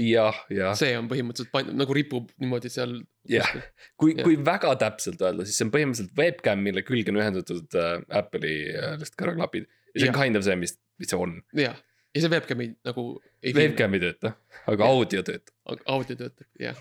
[0.02, 2.96] jah, jah, see on põhimõtteliselt nagu ripub niimoodi seal.
[3.30, 3.52] jah.
[3.96, 8.02] kui, kui väga täpselt öelda, siis see on põhimõtteliselt webcam, mille külge on ühendatud äh,
[8.22, 9.70] Apple'i äh, kõrvaklapid.
[9.94, 10.20] ja see on Jah.
[10.24, 11.38] kind of see, mis, mis see on.
[11.54, 11.78] jah,
[12.14, 13.06] ja see webcam'i nagu.
[13.42, 14.34] Webcam ei tööta,
[14.66, 14.90] aga Jah.
[14.90, 15.54] audio töötab.
[15.86, 16.76] audio töötab, jah.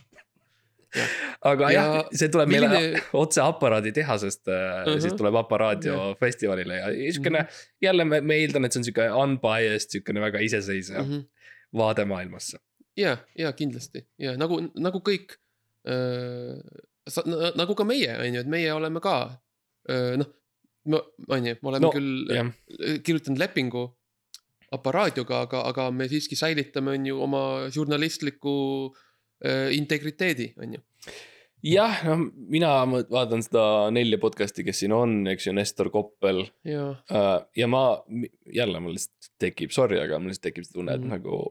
[1.42, 4.90] Aga Ja jah, see tuleb meile milline- otse aparaadi tehasest uh, -huh.
[4.92, 5.00] Mhm.
[5.02, 6.18] siis tuleb Aparaadio Jah.
[6.20, 7.48] festivalile ja siukene Mhm.
[7.82, 11.14] jälle me, me eeldan, et see on siuke unbiased, siukene väga iseseisev mm Mhm.
[11.20, 11.26] -hmm.
[11.78, 12.58] vaade maailmasse.
[12.98, 15.38] ja, ja kindlasti ja nagu, nagu kõik.
[17.56, 19.16] nagu ka meie, on ju, et meie oleme ka
[19.90, 20.28] öö, noh,
[21.30, 22.52] on ju, me oleme No, küll jah,
[23.04, 23.88] kirjutanud lepingu
[24.72, 27.42] aparaadioga, aga, aga me siiski säilitame, on ju, oma
[27.74, 28.54] žurnalistliku
[28.92, 29.00] öö,
[29.76, 30.82] integriteedi, on ju.
[31.64, 36.88] jah, noh, mina vaatan seda nelja podcast'i, kes siin on, eks ju, Nestor Koppel ja,
[37.12, 37.32] uh,.
[37.58, 37.84] ja ma,
[38.54, 41.10] jälle mul lihtsalt tekib, sorry, aga mul lihtsalt tekib see tunne, et Mhm.
[41.18, 41.42] nagu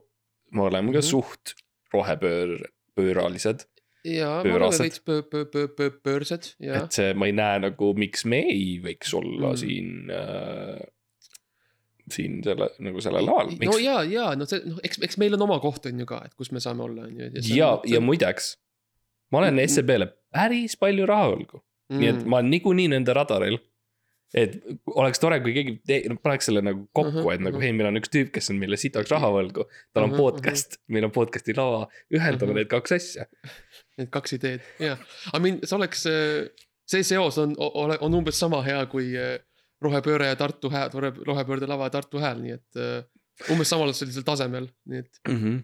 [0.51, 1.07] me oleme ka Mhm.
[1.09, 1.53] suht
[1.93, 2.57] rohepöör,
[2.95, 3.65] pööralised.
[4.03, 7.59] ja, me oleme veits pöö-, pöö-, pöö-, pöö-, pöörsed ja et see, ma ei näe
[7.59, 9.53] nagu, miks me ei võiks olla mm.
[9.53, 9.57] Mm.
[9.57, 10.81] siin äh,,
[12.13, 13.49] siin selle nagu sellel laval.
[13.65, 16.21] no ja, ja no see, noh, eks, eks meil on oma koht on ju ka,
[16.25, 17.31] et kus me saame olla, on ju.
[17.55, 18.55] ja, ja muideks,
[19.31, 19.67] ma olen Mm.
[19.71, 21.59] SEB-le päris palju raha võlgu
[21.91, 23.59] mm., nii et ma olen niikuinii nende radaril.
[24.33, 24.53] et
[24.95, 27.63] oleks tore, kui keegi te- paneks selle nagu kokku uh, -huh, Mhm, et nagu mhm.
[27.65, 29.65] hei, meil on üks tüüp, kes on meile sitaks raha võlgu.
[29.93, 32.55] tal on Mhm, podcast, meil on podcast'i lava, ühendame Mhm.
[32.55, 33.25] need kaks asja.
[33.97, 34.97] Need kaks ideed, jah.
[35.35, 36.05] I mean, see oleks,
[36.87, 39.11] see seos on, on umbes sama hea, kui,
[39.81, 40.89] rohepööre ja Tartu hääl,
[41.25, 43.03] rohepöörde lava ja Tartu hääl, nii et äh,
[43.53, 45.37] umbes samal sellisel tasemel, nii et mm.
[45.37, 45.61] -hmm.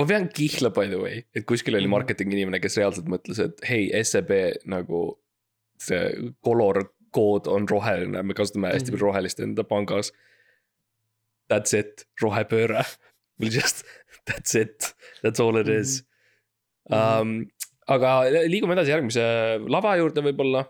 [0.00, 1.90] ma pean kihla by the way, et kuskil oli Mhm.
[1.96, 4.30] marketingi inimene, kes reaalselt mõtles, et hei, SEB
[4.64, 5.18] nagu
[5.78, 8.96] see color kood on roheline, me kasutame hästi Mhm.
[8.98, 10.12] palju rohelist enda pangas.
[11.52, 12.84] That's it, rohepööre.
[13.40, 13.84] We just,
[14.28, 14.94] that's it,
[15.24, 16.02] that's all it is
[16.90, 16.98] Mhm.
[17.20, 17.46] um,.
[17.90, 18.10] aga
[18.46, 19.22] liigume edasi järgmise
[19.68, 20.64] lava juurde võib-olla.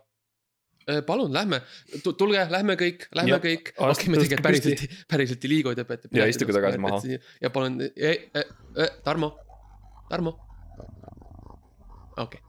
[0.89, 1.61] Äh, palun lähme,
[2.05, 3.73] tulge, lähme kõik, lähme Jah, kõik.
[3.77, 6.11] okei, me tegelikult päriselt, päriselt ei liigu, te peate.
[6.17, 7.01] Ja istuge tagasi maha..
[7.41, 7.81] ja palun,
[9.05, 9.33] Tarmo,
[10.11, 10.37] Tarmo.
[12.17, 12.41] okei,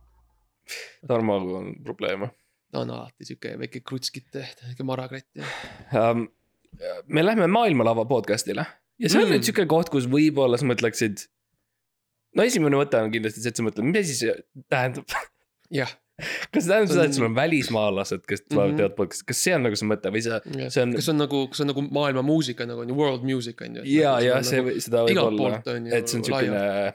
[1.08, 2.32] Tarmoga on probleeme
[2.72, 5.48] ta on alati sihuke väike krutskite, väike marakratt ja.
[6.12, 6.28] um,.
[7.08, 8.64] me lähme maailmalava podcast'ile
[9.02, 9.34] ja see on Mm.
[9.36, 11.26] nüüd sihuke koht, kus võib-olla sa mõtleksid.
[12.38, 14.36] no esimene mõte on kindlasti see, et sa mõtled, mis asi see
[14.72, 15.06] tähendab.
[15.74, 15.92] jah,
[16.54, 18.78] kas see tähendab seda, et sul on välismaalased, kes tulevad Mhm.
[18.78, 21.22] teevad podcast'i, kas see on nagu see mõte või see, see on kas see on
[21.24, 23.86] nagu, kas see on nagu maailma muusika nagu on ju world music on ju.
[23.96, 25.62] ja, ja see, seda võib olla,
[25.98, 26.94] et see on siukene äh,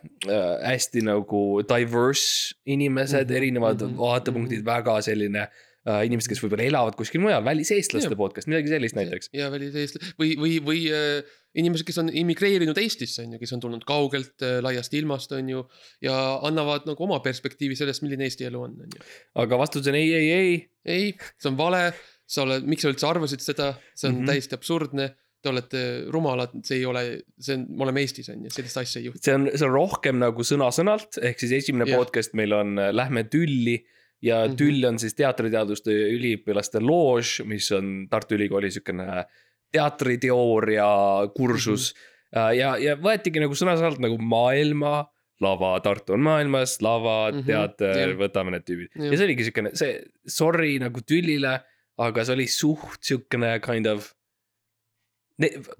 [0.70, 4.74] hästi nagu diverse inimesed mm, -hmm, erinevad mm -hmm, vaatepunktid mm, -hmm.
[4.74, 5.48] väga selline
[5.86, 9.32] inimesed, kes võib-olla elavad kuskil mujal, väliseestlaste podcast, midagi sellist näiteks.
[9.36, 13.64] ja väliseestlased või, või, või äh, inimesed, kes on immigreerinud Eestisse on ju, kes on
[13.64, 15.66] tulnud kaugelt äh, laiast ilmast on ju.
[16.04, 19.04] ja annavad nagu oma perspektiivi sellest, milline Eesti elu on, on ju.
[19.44, 21.82] aga vastus on ei, ei, ei ei, see on vale,
[22.28, 24.20] sa oled, miks sa üldse arvasid seda, see on mm.
[24.20, 24.32] -hmm.
[24.32, 25.14] täiesti absurdne.
[25.42, 27.02] Te olete rumalad, see ei ole,
[27.38, 29.20] see on, me oleme Eestis on ju, sellist asja ei juhtu.
[29.22, 32.00] see on, see on rohkem nagu sõna-sõnalt, ehk siis esimene Jah.
[32.00, 33.76] podcast meil on äh, Lähme tülli.
[34.22, 34.50] Ja mm.
[34.50, 34.56] -hmm.
[34.56, 39.24] tüll on siis teatriteaduste üliõpilaste loož, mis on Tartu Ülikooli siukene
[39.72, 40.88] teatriteooria
[41.36, 42.38] kursus mm.
[42.38, 42.56] -hmm.
[42.58, 45.06] ja, ja võetigi nagu sõna-sõnalt nagu maailma
[45.40, 48.88] lava, Tartu on maailmas, lava mm, -hmm, teater võtame need tüübid.
[48.94, 49.10] Jah.
[49.12, 51.58] ja see oligi siukene, see sorry nagu tüllile,
[51.98, 54.12] aga see oli suht siukene kind of.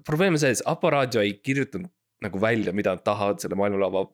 [0.05, 1.89] probleem on selles, Aparaadio ei kirjutanud
[2.21, 4.05] nagu välja, mida nad tahavad selle maailmalava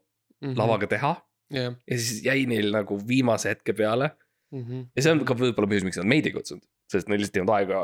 [0.44, 0.58] Mhm.
[0.60, 1.14] lavaga teha
[1.52, 4.12] jah, ja siis jäi neil nagu viimase hetke peale.
[4.54, 7.46] ja see on ka võib-olla põhjus, miks nad meid ei kutsunud, sest neil lihtsalt ei
[7.46, 7.84] olnud aega.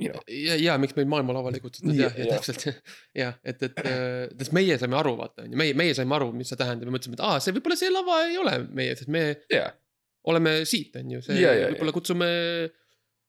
[0.00, 0.22] You know.
[0.32, 2.38] ja, ja miks meid maailmalavale ei kutsutud Ja- ja ja.
[2.38, 2.62] täpselt
[3.20, 6.30] jah, et, et äh, sest meie saime aru, vaata on ju, meie, meie saime aru,
[6.32, 9.12] mis see tähendab ja mõtlesime, et aa, see võib-olla see lava ei ole meie, sest
[9.12, 9.74] me jah,
[10.30, 12.30] oleme siit, on ju, see võib-olla kutsume.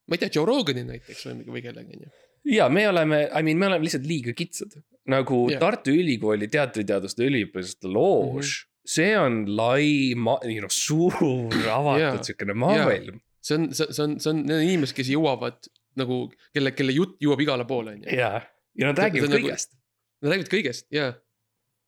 [0.08, 2.14] ma ei tea, Joe Rogani näiteks või, või kellegi on ju.
[2.56, 4.80] ja me oleme, I mean, me oleme lihtsalt liiga kitsad.
[5.12, 5.60] nagu Jah.
[5.60, 8.48] Tartu Ülikooli teatriteaduste üliõpilaste loož mm.
[8.48, 8.71] -hmm.
[8.86, 11.14] See on lai, you know, suur
[11.78, 12.24] avatud Jaa.
[12.24, 13.20] siukene maailm.
[13.42, 15.68] see on, see, see on, see on need on inimesed, kes jõuavad
[16.00, 16.22] nagu,
[16.56, 18.16] kelle, kelle jutt jõuab igale poole, on ju.
[18.18, 18.32] ja,
[18.80, 19.74] ja nad räägivad nagu- kõigest.
[20.22, 21.10] Nad räägivad kõigest ja,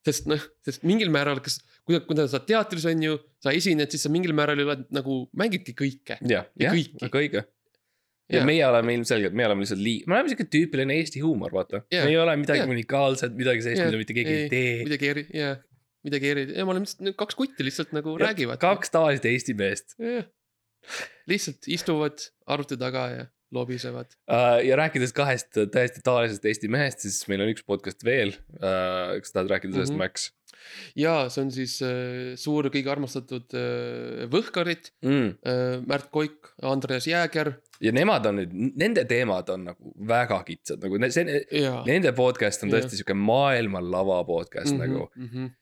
[0.04, 3.90] sest noh, sest mingil määral, kas, kui, kui sa oled teatris on ju, sa esined,
[3.94, 6.18] siis sa mingil määral ju oled nagu mängidki kõike.
[6.20, 7.00] jah, Ja jah, kõiki.
[7.06, 7.44] väga õige.
[8.32, 8.46] ja Jaa.
[8.48, 12.04] meie oleme ilmselgelt, me oleme lihtsalt lii-, me oleme siuke tüüpiline Eesti huumor, vaata Jaa.
[12.06, 12.70] me ei ole midagi Jaa.
[12.72, 13.88] unikaalset, midagi sellist, Jaa.
[13.92, 14.76] mida mitte keegi ei Ei, tee.
[14.88, 15.56] midagi eri, jaa,
[16.04, 18.60] midagi eri, ja me oleme lihtsalt kaks kutti lihtsalt nagu räägivad.
[18.62, 19.96] kaks tavalist Eesti meest
[21.30, 24.10] lihtsalt istuvad arvuti taga ja lobisevad.
[24.30, 24.58] uh,.
[24.66, 29.18] ja rääkides kahest täiesti tavalisest Eesti mehest, siis meil on üks podcast veel uh,.
[29.20, 30.00] kas tahad rääkida sellest mm.
[30.00, 30.04] -hmm.
[30.04, 30.32] Max
[30.96, 35.34] ja see on siis äh, suur, kõige armastatud äh, Võhkarid mm.?
[35.44, 40.84] äh,, Märt Koik, Andreas Jääger ja nemad on nüüd, nende teemad on nagu väga kitsad,
[40.84, 41.80] nagu see, ja.
[41.88, 44.88] nende podcast on tõesti sihuke maailmalava podcast mm -hmm.
[44.88, 45.10] nagu.
[45.16, 45.52] mhm.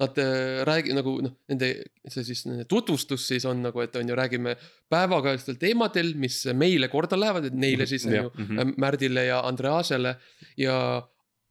[0.00, 1.68] Nad äh, räägi- nagu noh, nende
[2.08, 4.54] see siis nende tutvustus siis on nagu, et on ju, räägime
[4.88, 8.58] päevakajalistel teemadel, mis meile korda lähevad, et neile siis on ju mhm.
[8.58, 10.16] äh, Märdile ja Andreasele
[10.56, 10.76] ja.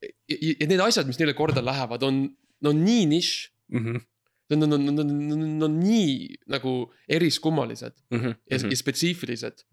[0.01, 2.23] ja, ja need asjad, mis neile korda lähevad, on,
[2.65, 3.51] no nii nišš.
[3.69, 4.05] Mm -hmm.
[4.49, 4.99] Need on, on, on,
[5.31, 8.33] on, on nii nagu eriskummalised Mm -hmm.
[8.49, 8.71] ja mm, -hmm.
[8.71, 9.65] ja spetsiifilised.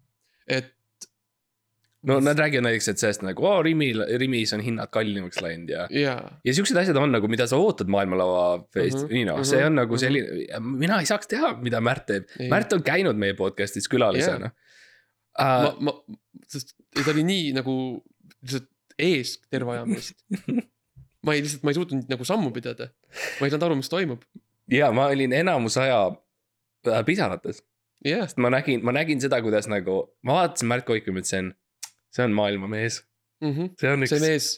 [0.47, 0.76] et
[2.07, 5.87] no nad räägivad näiteks, et sellest nagu oo, Rimil, Rimis on hinnad kallimaks läinud ja.
[5.91, 9.25] jaa, ja siuksed asjad on nagu, mida sa ootad maailmalava fest- mm, Mhm, -hmm, you
[9.27, 9.99] know, mhm, see on nagu mhm.
[9.99, 12.31] selline, mina ei saaks teha, mida Märt teeb.
[12.39, 12.49] Ei.
[12.51, 14.51] Märt on käinud meie podcast'is külalisena
[15.37, 15.77] ma uh,.
[15.81, 15.93] ma,
[16.49, 17.75] sest ta oli nii nagu
[18.41, 20.17] lihtsalt ees terve aja meist.
[21.25, 22.89] ma ei lihtsalt, ma ei suutnud nagu sammu pidada.
[23.37, 24.25] ma ei saanud aru, mis toimub.
[24.71, 25.99] ja ma olin enamus aja
[26.89, 27.61] äh, pisarates,
[28.05, 31.53] jah, sest ma nägin, ma nägin seda, kuidas nagu, ma vaatasin Märt Koiku ja mõtlesin,
[32.13, 33.01] see on maailmamees,
[33.41, 34.23] see on üks see.
[34.23, 34.49] mees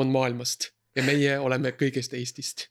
[0.00, 2.68] on maailmast ja meie oleme kõigest Eestist.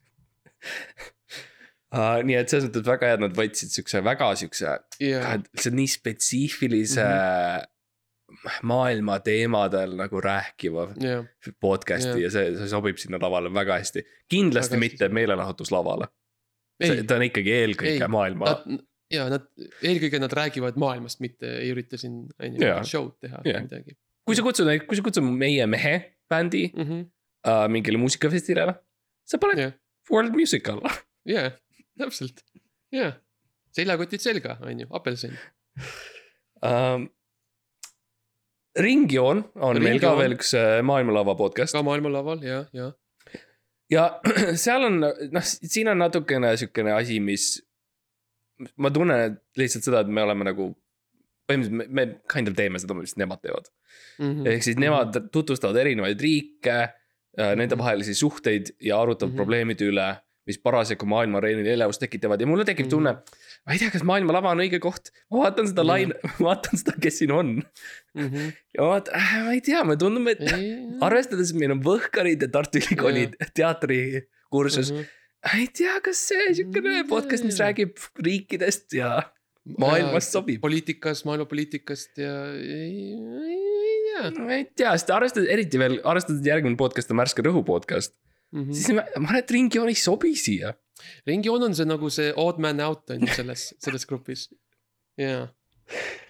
[1.93, 5.75] Uh, nii et selles mõttes väga hea, et nad võtsid siukse väga siukse, see on
[5.77, 8.55] nii spetsiifilise mm -hmm.
[8.71, 11.19] maailma teemadel nagu rääkiva ja,
[11.61, 12.23] podcast'i Jah.
[12.23, 14.05] ja see, see sobib sinna lavale väga hästi.
[14.31, 16.07] kindlasti Väga väga hästi mitte meelelahutuslavale,
[16.81, 18.55] ta on ikkagi eelkõige Ei, maailma,
[19.13, 19.45] ja nad,
[19.83, 23.61] eelkõige nad räägivad maailmast, mitte ei ürita siin, on ju show'd teha Jah.
[23.61, 23.97] midagi.
[24.25, 25.95] Kui sa kutsud, kui sa kutsud meie mehe
[26.29, 27.01] bändi -hmm.
[27.47, 28.75] uh, mingile muusikafestivalile,
[29.25, 29.73] sa paned Jah.
[30.11, 30.91] World Music alla
[31.25, 31.51] jaa,
[31.97, 32.43] täpselt,
[32.91, 33.11] jaa.
[33.71, 35.37] seljakotid selga, on ju, apelsin.
[36.61, 37.09] um,.
[38.79, 40.19] ringjoon on meil ka Ringjoon.
[40.19, 42.87] veel üks äh, maailmalava podcast ka maailmalaval ja, ja.
[43.91, 44.05] ja
[44.63, 47.61] seal on noh, siin on natukene siukene asi, mis.
[48.77, 50.71] ma tunnen lihtsalt seda, et me oleme nagu,
[51.49, 53.69] põhimõtteliselt me, me kind of teeme seda, mis nemad teevad.
[54.19, 54.45] Mhm.
[54.47, 56.77] ehk siis nemad tutvustavad erinevaid riike,
[57.37, 59.33] nendevahelisi suhteid ja arutavad mm Mhm.
[59.33, 59.43] -hmm.
[59.43, 60.07] probleemide üle,
[60.47, 62.89] mis parasjagu maailma areenil elevust tekitavad ja mulle tekib Mhm.
[62.91, 63.13] tunne.
[63.65, 65.87] ma ei tea, kas maailmalava on õige koht, ma vaatan seda Mhm.
[65.87, 67.63] laine, ma vaatan seda, kes siin on
[68.15, 68.49] Mhm.
[68.75, 70.39] ja ma vaatan äh,, ma ei tea, mulle tundub, et
[71.01, 75.57] arvestades, et meil on Võhkarid ja Tartu Ülikooli teatrikursus mm, -hmm.
[75.59, 79.23] ei tea, kas see siukene Mm, podcast, mis räägib riikidest ja
[79.79, 80.59] maailmast sobib.
[80.63, 86.43] poliitikast, maailmapoliitikast ja ei, ei, ei tea ma ei tea, sest arvestades eriti veel, arvestades
[86.47, 88.59] järgmine podcast on Värske Rõhu podcast mm.
[88.59, 88.77] mm., -hmm.
[88.77, 90.75] siis ma, ma arvan, et ringjoon ei sobi siia.
[91.27, 94.49] ringjoon on see nagu see odd man out on ju selles, selles grupis.
[95.19, 95.47] jaa,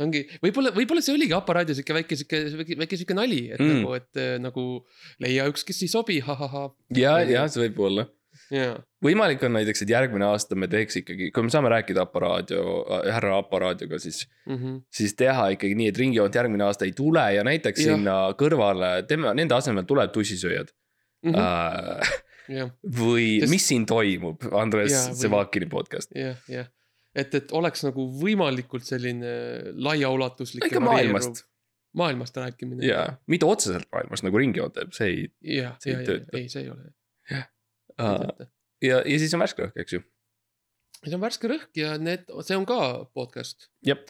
[0.04, 2.42] ongi, võib-olla, võib-olla see oligi aparaadis ikka väike sihuke,
[2.80, 3.82] väike sihuke nali, et Mm.
[3.82, 4.64] nagu, et nagu
[5.24, 8.08] leia üks, kes ei sobi ha,, ha-ha-ha, ja, ja see võib olla.
[8.52, 8.76] jaa.
[9.04, 12.64] võimalik on näiteks, et järgmine aasta me teeks ikkagi, kui me saame rääkida aparaadio,
[13.12, 14.78] härra aparaadioga, siis, Mhm.
[14.92, 17.96] siis teha ikkagi nii, et ringjoont järgmine aasta ei tule ja näiteks Jah.
[17.96, 20.72] sinna kõrvale, tema, nende asemel tuleb tussisööjad
[21.24, 21.36] Mhm.
[21.36, 22.14] uh,.
[22.50, 26.12] jah, või Sest- mis siin toimub, Andres Jaa, või- Sevakini podcast.
[26.16, 26.68] jah, jah.
[27.16, 30.66] et, et oleks nagu võimalikult selline laiaulatuslik.
[30.66, 31.44] ikka maailmast.
[31.96, 32.84] maailmast rääkimine.
[32.86, 35.28] jaa, mitte otseselt maailmast nagu ringjoon teeb, see ei
[35.62, 36.38] jah, See ei tööta.
[36.38, 36.94] ei, see ei ole.
[37.32, 37.44] uh,.
[38.00, 40.02] ja, ja siis on värske õhk, eks ju.
[41.04, 42.80] see on värske rõhk ja need, see on ka
[43.16, 43.70] podcast.
[43.86, 44.10] jep.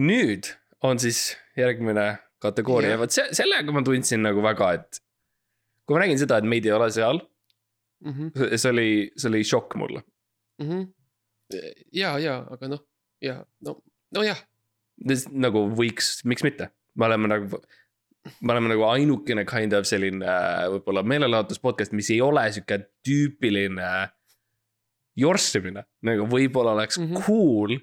[0.00, 0.52] nüüd
[0.86, 5.02] on siis järgmine kategooria, vot see, sellega ma tundsin nagu väga, et.
[5.84, 7.20] kui ma nägin seda, et meid ei ole seal,
[8.00, 10.00] Mhm, see oli, see oli šokk mulle.
[11.92, 12.80] ja, ja, aga noh,
[13.20, 13.34] ja
[13.66, 13.74] no,
[14.16, 14.38] nojah,
[15.32, 17.60] nagu võiks, miks mitte, me oleme nagu,
[18.40, 22.78] me oleme nagu ainukene kind of selline äh, võib-olla meelelahutus podcast, mis ei ole sihuke
[23.06, 24.10] tüüpiline
[25.20, 25.84] jorssimine.
[26.06, 27.16] nagu võib-olla oleks mm Mhm.
[27.16, 27.24] -hmm.
[27.26, 27.78] cool,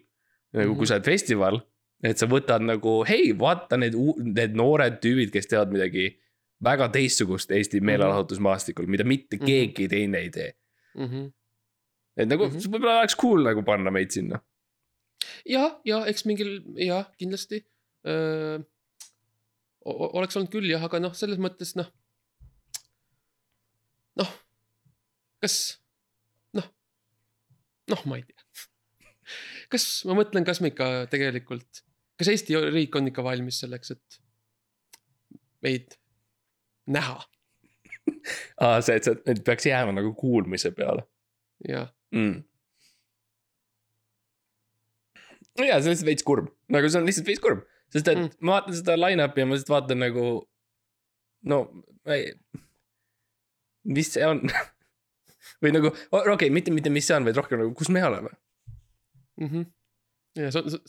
[0.54, 0.78] nagu Mhm.
[0.78, 1.60] kui sa oled festival,
[2.04, 6.17] et sa võtad nagu, hei, vaata need, need noored tüübid, kes teevad midagi
[6.63, 9.45] väga teistsugust Eesti meelelahutusmaastikul, mida mitte Mhm.
[9.45, 10.54] keegi teine ei tee.
[10.95, 11.28] Mhm.
[12.17, 12.58] et nagu mm Mhm.
[12.58, 12.71] -hmm.
[12.73, 14.39] võib-olla oleks cool nagu panna meid sinna.
[15.45, 17.63] ja, ja eks mingil, jah, kindlasti.
[19.88, 21.89] Oleks olnud küll jah, aga noh, selles mõttes noh.
[24.19, 24.32] noh,
[25.43, 25.58] kas,
[26.58, 26.67] noh,
[27.93, 28.41] noh, ma ei tea.
[29.73, 31.84] kas ma mõtlen, kas me ikka tegelikult,
[32.19, 34.21] kas Eesti riik on ikka valmis selleks, et
[35.65, 35.97] meid
[36.88, 37.17] näha
[38.63, 41.04] aa, see, et see, et peaks jääma nagu kuulmise peale
[41.67, 42.43] ja mm..
[45.65, 48.32] ja see on lihtsalt veits kurb, nagu see on lihtsalt veits kurb, sest et Mm.
[48.41, 50.26] ma vaatan seda line-up'i ja ma lihtsalt vaatan nagu.
[51.47, 51.60] no,
[52.12, 52.34] ei,
[53.88, 54.43] mis see on
[55.63, 58.32] või nagu, okei okay,, mitte, mitte mis see on, vaid rohkem nagu, kus me oleme.
[59.39, 59.50] mm.
[59.50, 59.67] -hmm.
[60.43, 60.82] ja sa, sa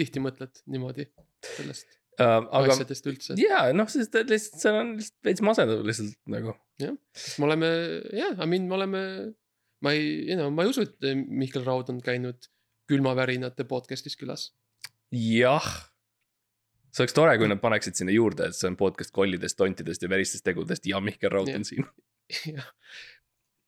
[0.00, 1.10] tihti mõtled niimoodi
[1.56, 2.74] sellest Uh, aga...
[2.74, 6.52] asjadest üldse, jaa, noh, sest lihtsalt see on lihtsalt veits masendav lihtsalt nagu.
[7.16, 7.70] sest me oleme
[8.12, 9.00] jah, I mean, me oleme,
[9.80, 12.50] ma ei, ei no ma ei usu, et Mihkel Raud on käinud
[12.92, 14.50] külmavärinate podcast'is külas.
[15.08, 15.70] jah.
[16.92, 20.08] See oleks tore, kui nad paneksid sinna juurde, et see on podcast kollidest, tontidest ja
[20.12, 21.56] veristest tegudest ja Mihkel Raud Jah.
[21.60, 21.86] on siin.
[22.56, 22.66] jah,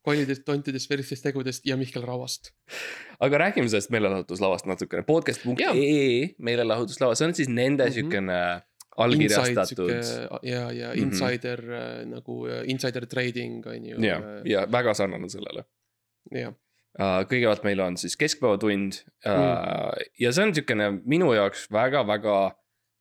[0.05, 2.53] kollidest, tontidest, veristest tegudest ja Mihkel Rauast.
[3.25, 7.93] aga räägime sellest meelelahutuslavast natukene, podcast.ee meelelahutuslava, see on siis nende Mhm.
[7.97, 8.39] siukene
[8.97, 9.91] allkirjastatud.
[10.43, 10.99] ja, ja Mhm.
[11.03, 13.97] insider äh, nagu äh, insider trading on ju.
[14.05, 15.65] ja, ja väga sarnane sellele.
[16.33, 16.53] ja,
[17.27, 20.05] kõigepealt meil on siis keskpäevatund mm.
[20.21, 22.37] ja see on siukene minu jaoks väga-väga.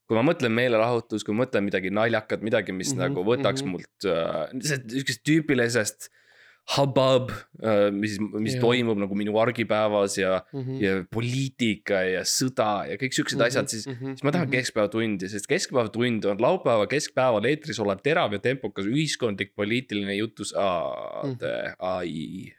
[0.08, 3.64] Kui ma mõtlen meelelahutus, kui ma mõtlen midagi naljakat, midagi, mis mm -hmm, nagu võtaks
[3.64, 3.72] mm -hmm.
[3.72, 6.10] mult äh, sihukesest tüüpilisest
[6.78, 8.62] hubbub äh,, mis, mis Jah.
[8.64, 10.62] toimub nagu minu argipäevas ja mm.
[10.62, 10.80] -hmm.
[10.84, 13.48] ja poliitika ja sõda ja kõik siuksed mm -hmm.
[13.48, 18.40] asjad, siis, siis ma tahan keskpäevatundi, sest keskpäevatund on laupäeva keskpäeval eetris olev terav ja
[18.40, 22.54] tempokas ühiskondlik poliitiline jutusaade Mhm., ai.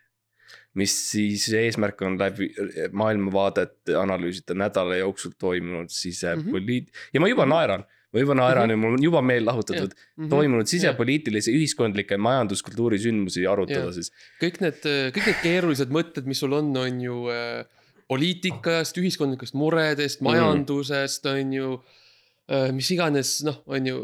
[0.74, 2.48] Mis siis eesmärk on läbi
[2.92, 7.10] maailmavaadet analüüsida nädala jooksul toimunud sisepoliit- mm, -hmm.
[7.14, 7.84] ja ma juba naeran.
[8.14, 10.28] ma juba naeran ja mul on juba meel lahutatud Mhm.
[10.30, 13.94] toimunud sisepoliitilisi, ühiskondlikke, majanduskultuuri sündmusi arutada Jah.
[13.94, 14.12] siis.
[14.42, 14.78] kõik need,
[15.16, 17.64] kõik need keerulised mõtted, mis sul on, on ju äh,
[18.08, 20.30] poliitikast, ühiskondlikest muredest, Mhm.
[20.30, 21.80] majandusest, on ju.
[22.72, 24.02] mis iganes, noh, on ju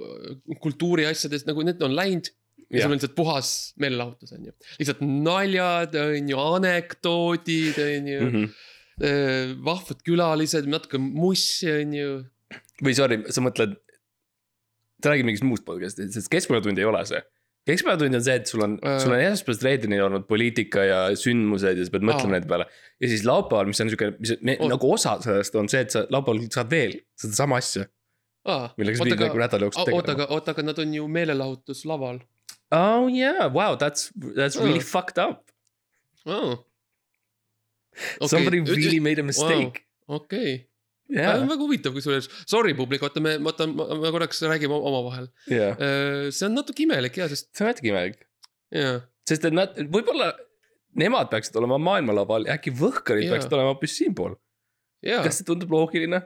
[0.60, 2.30] kultuuriasjades nagu need on läinud.
[2.70, 3.52] Ja sul on lihtsalt puhas
[3.82, 8.50] meelelahutus, on ju, lihtsalt naljad, on ju, anekdoodid, on ju mm.,
[9.64, 12.08] vahvad külalised, natuke mussi, on ju.
[12.84, 13.78] või sorry, sa mõtled,
[15.00, 17.22] sa räägid mingist muust podcast'ist, sest keskpäevatund ei ole see.
[17.68, 18.98] keskpäevatund on see, et sul on Äh.
[19.02, 22.66] sul on esmaspäevast reedeni olnud poliitika ja sündmused ja sa pead mõtlema nende peale.
[23.00, 24.70] ja siis laupäeval, mis on siuke, mis me, Oot.
[24.74, 27.86] nagu osa sellest on see, et sa laupäeval saad veel sedasama asja,
[28.80, 30.12] millega sa pidid nagu nädala jooksul oota, tegelema.
[30.12, 32.20] aga, oota, aga nad on ju meelelahutuslaval
[32.72, 34.90] Oh yeah, wow, that's, that's really Mm.
[34.92, 35.50] fucked up
[36.26, 36.64] oh..
[38.26, 39.80] Somebody really made a mistake.
[40.10, 40.52] okei,
[41.14, 45.26] jaa, väga huvitav kusjuures, sorry publik, oota, me, oota, me korraks räägime omavahel.
[45.50, 45.72] jaa,
[46.34, 48.22] see on natuke imelik ja, sest see on natuke imelik,
[48.74, 48.96] jaa,
[49.30, 50.30] sest et nad võib-olla
[50.98, 53.34] nemad peaksid olema maailmalaval ja äkki võhkarid Jaa.
[53.36, 54.34] peaksid olema hoopis siinpool.
[55.06, 56.22] jaa, kas see tundub loogiline?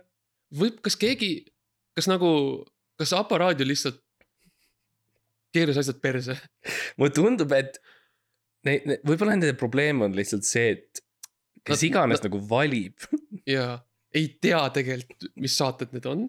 [0.61, 1.33] võib, kas keegi,
[1.97, 2.31] kas nagu,
[3.01, 4.01] kas aparaadio lihtsalt
[5.55, 6.37] keeras asjad perse?
[6.99, 7.81] mulle tundub, et
[8.67, 11.03] ne-, ne-, võib-olla nende probleem on lihtsalt see, et
[11.65, 13.09] kes Nad- iganes nad- nagu valib.
[13.57, 13.75] ja
[14.15, 16.29] ei tea tegelikult, mis saated need on.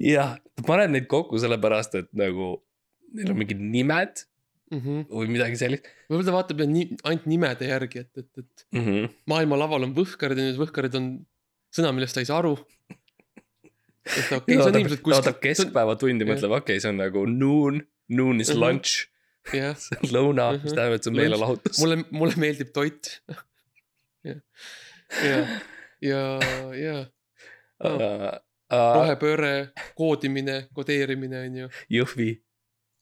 [0.00, 2.54] jah, ta paneb neid kokku sellepärast, et nagu
[3.16, 4.26] neil on mingid nimed
[4.70, 4.98] Mm -hmm.
[5.10, 8.84] või midagi sellist võib-olla ta vaatab nii, ainult nimede järgi, et, et, et mm.
[8.84, 9.08] -hmm.
[9.26, 11.08] maailmalaval on võhkarid ja need võhkarid on
[11.74, 12.52] sõna, millest ta ei saa aru.
[12.54, 17.82] okei, see ta on ilmselt, ta vaatab keskpäevatundi, mõtleb, okei okay,, see on nagu noon,
[18.10, 18.58] noon is Mhm.
[18.60, 19.06] lunch,
[19.54, 20.76] jah, see on lõuna, mis Mhm.
[20.76, 21.78] tähendab, et see on meelelahutus.
[21.82, 23.10] mulle, mulle meeldib toit.
[24.28, 24.34] ja,
[25.24, 25.40] ja,
[26.02, 26.22] ja,
[26.76, 26.98] ja
[27.80, 28.36] Uh,
[29.00, 32.26] rohepööre, koodimine, kodeerimine on ju, Jõhvi,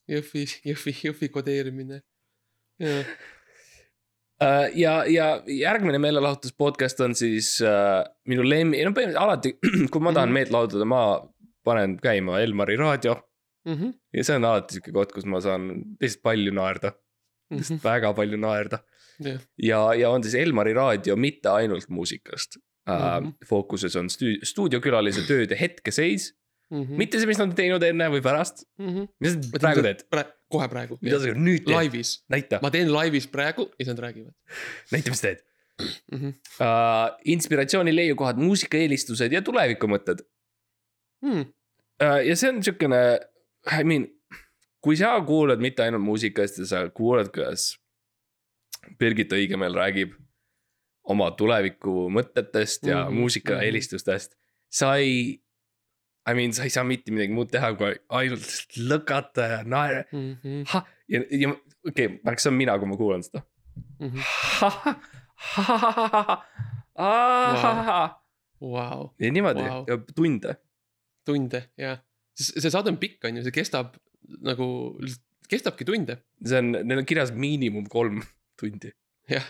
[0.09, 1.99] Jõhvi, Jõhvi, Jõhvi kodeerimine.
[2.79, 3.05] jah,
[4.39, 9.51] Uh, ja, ja järgmine meelelahutus podcast on siis uh, minu lemmi, no põhimõtteliselt alati,
[9.91, 10.33] kui ma tahan Mhm.
[10.37, 11.01] meelt lahutada, ma
[11.67, 13.17] panen käima Elmari raadio
[13.67, 15.67] Mhm, ja see on alati sihuke koht, kus ma saan
[15.99, 16.93] lihtsalt palju naerda,
[17.51, 18.79] lihtsalt väga palju naerda.
[19.19, 23.33] jah, ja, ja on siis Elmari raadio mitte ainult muusikast uh, Mhm..
[23.45, 26.29] fookuses on stu-, stuudiokülalise tööde hetkeseis,
[26.71, 28.63] mhm, mitte see, mis nad on teinud enne või pärast,
[29.19, 30.05] mis sa praegu teed,
[30.49, 33.99] kohe praegu, mida sa nüüd teed, laivis, näita, ma teen laivis praegu ja siis nad
[34.07, 34.33] räägivad
[34.95, 35.43] näita, mis teed
[35.83, 36.17] mm.
[36.17, 36.33] -hmm.
[36.63, 37.19] uh,.
[37.35, 40.23] inspiratsiooni leiukohad, muusikaeelistused ja tulevikumõtted
[41.21, 41.41] Mm,
[41.99, 42.19] uh,.
[42.23, 43.19] ja see on siukene,
[43.69, 44.07] I mean,
[44.81, 47.73] kui sa kuulad mitte ainult muusikast ja sa kuulad, kuidas
[48.99, 50.15] Birgit Õigemeel räägib
[51.09, 53.19] oma tuleviku mõtetest ja mm -hmm.
[53.19, 54.35] muusikaeelistustest,
[54.69, 55.41] sa ei.
[56.29, 60.35] I mean, sa ei saa mitte midagi muud teha, kui ainult lõkata ja naera mm
[60.43, 60.83] -hmm, ha,.
[61.07, 61.49] ja, ja
[61.87, 63.41] okei okay,, see on mina, kui ma kuulan seda.
[63.99, 64.23] mm -hmm.
[68.61, 70.55] Vau, ja niimoodi ja tunde.
[71.25, 71.97] tunde ja,
[72.39, 73.95] see saade on pikk, on ju, see kestab
[74.45, 74.67] nagu,
[75.51, 78.21] kestabki tunde, see on, neil on kirjas miinimum kolm
[78.59, 78.93] tundi.
[79.31, 79.47] jah.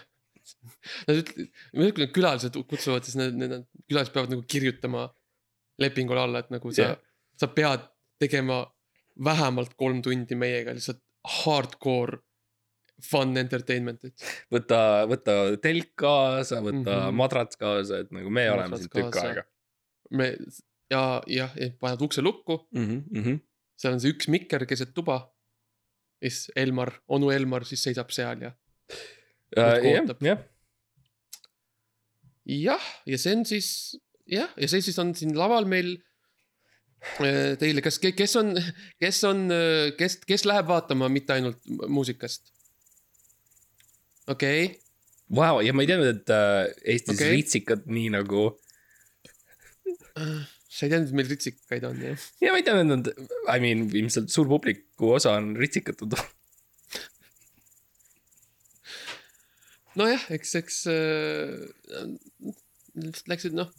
[1.05, 5.05] Nad ütlevad, kui need külalised kutsuvad, siis need, need külalised peavad nagu kirjutama
[5.79, 6.97] lepingule alla, et nagu sa yeah.,
[7.39, 7.85] sa pead
[8.19, 8.63] tegema
[9.23, 10.99] vähemalt kolm tundi meiega lihtsalt
[11.43, 12.19] hardcore
[13.05, 14.25] fun entertainment'it.
[14.51, 16.89] võta, võta telk kaasa, võta mm.
[16.89, 17.21] -hmm.
[17.21, 19.45] madrats kaasa, et nagu me Madrats oleme siin tükk aega
[20.09, 20.35] me
[20.89, 23.03] ja, jah, paned ukse lukku, mm.
[23.13, 23.39] -hmm.
[23.79, 25.21] seal on see üks mikker keset tuba.
[26.19, 28.51] siis Elmar, onu Elmar siis seisab seal ja
[29.55, 30.21] jah, ootab.
[30.21, 30.41] jah,
[32.45, 33.69] jah, ja see on siis
[34.27, 35.93] jah, ja see siis on siin laval meil
[37.23, 38.51] äh, teile, kas, kes on,
[38.99, 39.47] kes on,
[39.97, 42.51] kes, kes läheb vaatama mitte ainult muusikast?
[44.27, 44.77] okei okay.,
[45.29, 47.35] Vau, ja ma ei teadnud, et äh, Eestis okay.
[47.35, 48.47] Ritsikad nii nagu.
[50.69, 52.25] Sa ei teadnud, et meil ritsikaid on jah?
[52.43, 56.13] ja ma ei teadnud, et nad, I mean, ilmselt suur publiku osa on ritsikatud.
[59.99, 61.55] nojah, eks, eks äh,
[63.29, 63.71] läksid noh,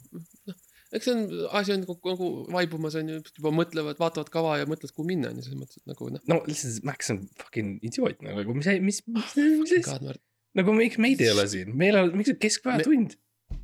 [0.49, 0.57] noh,
[0.91, 1.23] eks see on,
[1.57, 5.31] asi on nagu, nagu vaibumas on ju, juba mõtlevad, vaatavad kava ja mõtlevad, kuhu minna
[5.31, 6.23] on ju selles mõttes, et nagu noh.
[6.31, 10.17] no lihtsalt Max on fucking idioot nagu, mis, mis, mis, mis asja,
[10.59, 13.15] nagu miks meid ei ole siin, meil on, miks on keskpäevatund,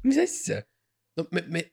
[0.08, 0.64] mis asja?
[1.20, 1.66] no me, me,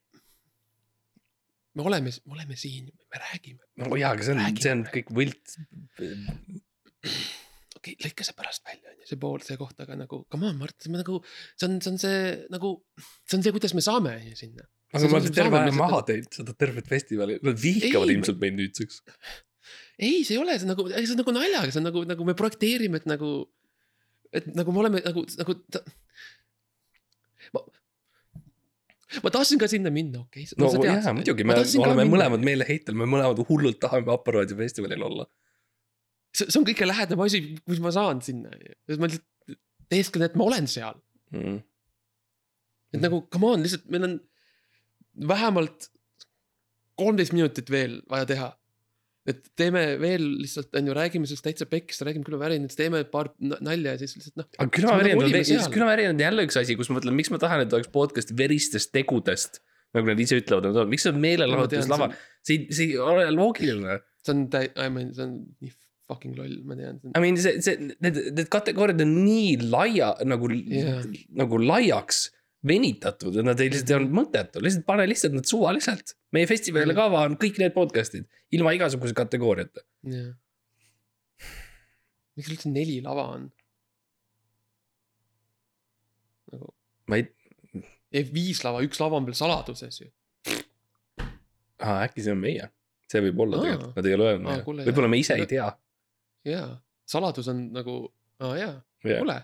[1.75, 3.63] me oleme, me oleme siin, me räägime.
[3.83, 5.57] no jaa, aga see on, see on kõik võlts.
[7.85, 10.49] okei okay,, lõika see pärast välja, on ju, see pool, see koht, aga nagu come
[10.49, 11.19] on, Mart, me nagu,
[11.53, 12.21] see on, see on see
[12.53, 12.71] nagu,
[13.27, 14.65] see on see, kuidas me saame sinna.
[14.93, 18.57] aga oleme see- terve aja maha teinud seda tervet festivali, nad vihkavad Ei, ilmselt meid
[18.59, 19.01] nüüdseks.
[19.99, 22.27] ei, see ei ole, see on nagu, see on nagu naljaga, see on nagu, nagu
[22.27, 23.31] me projekteerime, et nagu,
[24.35, 25.83] et nagu me oleme nagu, nagu ta....
[27.53, 27.65] ma,
[29.23, 30.45] ma tahtsin ka sinna minna, okei.
[30.45, 30.59] Okay.
[30.61, 35.27] no, no jaa, muidugi, me oleme mõlemad meeleheitel, me mõlemad hullult tahame Aparaadi festivalil olla.
[36.35, 39.59] see, see on kõige lähedam asi, kus ma saan sinna, ma lihtsalt
[39.91, 40.97] teeskan, et ma olen seal.
[41.35, 41.59] Mm..
[42.95, 44.19] et nagu come on, lihtsalt meil on
[45.27, 45.89] vähemalt
[46.99, 48.51] kolmteist minutit veel vaja teha
[49.29, 53.95] et teeme veel lihtsalt on ju, räägime sellest täitsa pekkist, räägime külmavärinast, teeme paar nalja
[53.95, 54.49] ja siis lihtsalt noh.
[54.57, 57.65] aga külmavärin on veel, külmavärin on jälle üks asi, kus ma mõtlen, miks ma tahan,
[57.65, 59.63] et oleks podcast veristest tegudest.
[59.95, 62.09] nagu nad ise ütlevad, miks see on meelelahutuslava,
[62.45, 64.01] see see ei ole loogiline.
[64.25, 65.73] see on täi-, I mean, see on nii
[66.05, 66.99] fucking loll, ma tean.
[67.15, 71.01] I mean see, see, need, need kategooriad on nii laia nagu yeah.,
[71.33, 72.27] nagu laiaks
[72.67, 76.15] venitatud ja nad ei lihtsalt ei olnud mõttetu, lihtsalt pane lihtsalt nad suvaliselt.
[76.35, 78.25] meie festivalile kava on kõik need podcast'id
[78.57, 79.85] ilma igasuguse kategooriata.
[80.09, 80.33] jah.
[82.35, 83.47] miks üldse neli lava on?
[86.53, 86.73] nagu.
[87.11, 87.29] ma ei.
[88.15, 90.11] ei viis lava, üks lava on veel saladuses ju.
[91.21, 92.69] aa, äkki see on meie,
[93.11, 95.69] see võib olla tegelikult, nad ei ole öelnud meile, võib-olla me ise ei tea.
[96.49, 96.69] jaa,
[97.05, 97.99] saladus on nagu,
[98.41, 99.43] aa jaa, kuule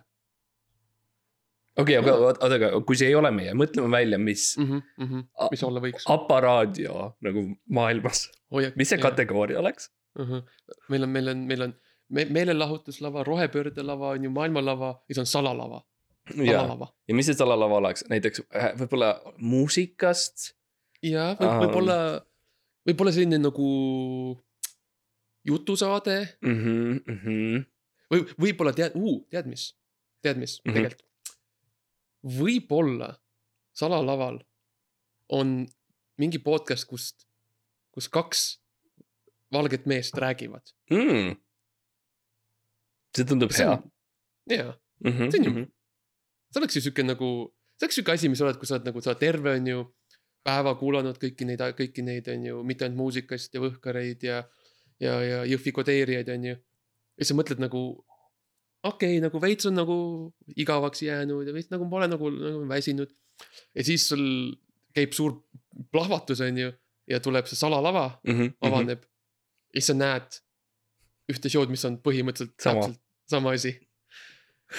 [1.77, 4.67] okei okay,, aga oota, aga kui see ei ole meie, mõtleme välja, mis mm.
[4.67, 5.51] -hmm, mm -hmm.
[5.53, 6.07] mis olla võiks.
[6.11, 9.09] aparaadio nagu maailmas oh,, mis see jah.
[9.09, 10.25] kategooria oleks uh?
[10.25, 10.43] -huh.
[10.89, 11.75] meil on, meil on, meil on
[12.09, 15.83] me, meelelahutuslava, rohepöördelava on ju maailmalava ja siis on salalava.
[16.35, 16.87] salalava.
[17.07, 20.55] ja mis see salalava oleks, näiteks äh, võib-olla muusikast?
[21.01, 21.97] ja võib, võib-olla,
[22.87, 23.69] võib-olla selline nagu
[25.47, 26.57] jutusaade mm.
[26.57, 27.63] -hmm, mm -hmm.
[28.11, 29.71] või võib-olla tead uh,, tead mis,
[30.21, 30.75] tead mis mm -hmm.
[30.75, 31.10] tegelikult
[32.23, 33.15] võib-olla
[33.73, 34.41] salalaval
[35.31, 35.61] on
[36.21, 37.25] mingi podcast, kust,
[37.95, 38.43] kus kaks
[39.51, 41.33] valget meest räägivad mm..
[43.15, 43.79] see tundub see hea.
[44.57, 45.71] jaa -hmm, see on ju -hmm.
[46.51, 49.01] see oleks ju sihuke nagu, see oleks sihuke asi, mis oled, kui sa oled nagu,
[49.01, 49.95] sa oled terve, on ju.
[50.43, 54.39] päeva kuulanud kõiki neid, kõiki neid, on ju, mitte ainult muusikast ja Võhkareid ja,
[54.99, 56.55] ja, ja Jõhvi kodeerijaid, on ju.
[57.17, 58.05] ja sa mõtled nagu
[58.83, 59.97] okei okay,, nagu veits on nagu
[60.55, 63.11] igavaks jäänud ja veits nagu pole nagu, nagu väsinud.
[63.75, 64.25] ja siis sul
[64.95, 65.37] käib suur
[65.91, 66.71] plahvatus, on ju,
[67.07, 69.03] ja tuleb see salalava mm, -hmm, avaneb mm.
[69.03, 69.73] -hmm.
[69.75, 70.41] ja siis sa näed
[71.31, 72.81] ühte show'd, mis on põhimõtteliselt sama.
[72.81, 73.75] täpselt sama asi.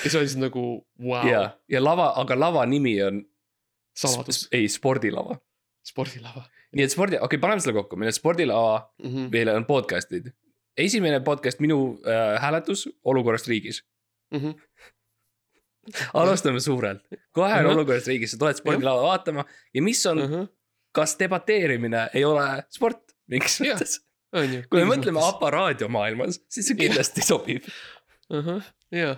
[0.05, 0.65] ja see on siis nagu
[0.99, 1.29] wow..
[1.29, 3.25] ja, ja lava, aga lava nimi on.
[3.97, 4.49] saladus.
[4.53, 5.39] ei, spordilava.
[5.87, 6.45] spordilava.
[6.73, 9.31] nii et spordi, okei okay,, paneme selle kokku, meil on spordilava mm, -hmm.
[9.33, 10.33] meil on podcast'id.
[10.77, 13.83] esimene podcast, minu äh, hääletus olukorrast riigis
[14.33, 14.39] mm.
[14.39, 14.55] -hmm.
[16.15, 17.03] alustame suurelt,
[17.33, 17.75] kohe on uh -huh.
[17.77, 20.47] olukorras riigis, sa tuled spordilava vaatama ja mis on uh, -huh.
[20.93, 23.99] kas debateerimine ei ole sport mingis mõttes.
[24.71, 27.27] kui me mõtleme aparaadio maailmas, siis see kindlasti ja.
[27.27, 27.69] sobib
[28.31, 28.45] uh.
[28.45, 28.63] -huh.
[28.91, 29.17] ja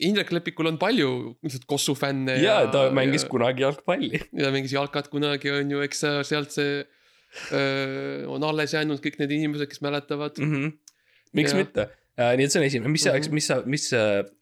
[0.00, 2.36] Indrek Lepikul on palju lihtsalt Kossu fänne.
[2.42, 4.20] ja, ta mängis ja, kunagi jalgpalli.
[4.36, 6.82] ja mängis jalkat kunagi on ju, eks sealt see
[7.52, 10.52] öö, on alles jäänud kõik need inimesed, kes mäletavad mm.
[10.52, 10.72] -hmm.
[11.32, 11.60] miks ja.
[11.62, 11.88] mitte,
[12.18, 13.32] nii et see on esimene, mis sa mm, -hmm.
[13.32, 13.84] mis sa, mis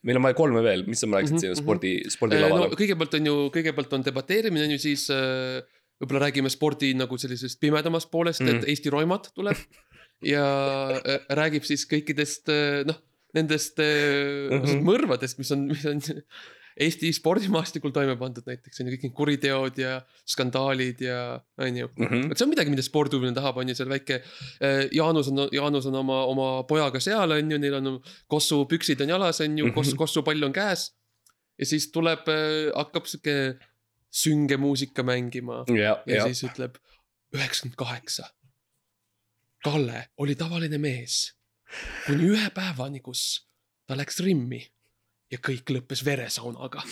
[0.03, 1.55] meil on vaja kolme veel, mis sa rääkisid mm -hmm.
[1.55, 2.79] siin spordi, spordilavale no,?
[2.79, 5.61] kõigepealt on ju, kõigepealt on debateerimine on ju siis äh,
[5.99, 8.63] võib-olla räägime spordi nagu sellisest pimedamast poolest mm, -hmm.
[8.63, 9.57] et Eesti roimat tuleb
[10.35, 10.45] ja
[10.99, 12.99] äh, räägib siis kõikidest äh, noh,
[13.35, 14.87] nendest äh, mm -hmm.
[14.87, 16.01] mõrvadest, mis on, mis on
[16.79, 19.97] Eesti spordimaastikul toime pandud näiteks on ju kõik need kuriteod ja
[20.29, 22.07] skandaalid ja on ju mm.
[22.07, 22.31] -hmm.
[22.31, 24.21] et see on midagi, mida spordihuviline tahab, on ju seal väike.
[24.63, 29.03] Äh, Jaanus on, Jaanus on oma, oma pojaga seal on ju, neil on kossu püksid
[29.03, 29.75] on jalas, on ju -hmm.
[29.75, 30.95] kossu, kossupall on käes.
[31.59, 33.59] ja siis tuleb, äh, hakkab sihuke
[34.11, 36.79] sünge muusika mängima ja, ja, ja siis ütleb
[37.35, 38.31] üheksakümmend kaheksa.
[39.65, 41.35] Kalle oli tavaline mees
[42.07, 43.49] kuni ühe päevani, kus
[43.87, 44.63] ta läks Rimmi
[45.33, 46.85] ja kõik lõppes veresaunaga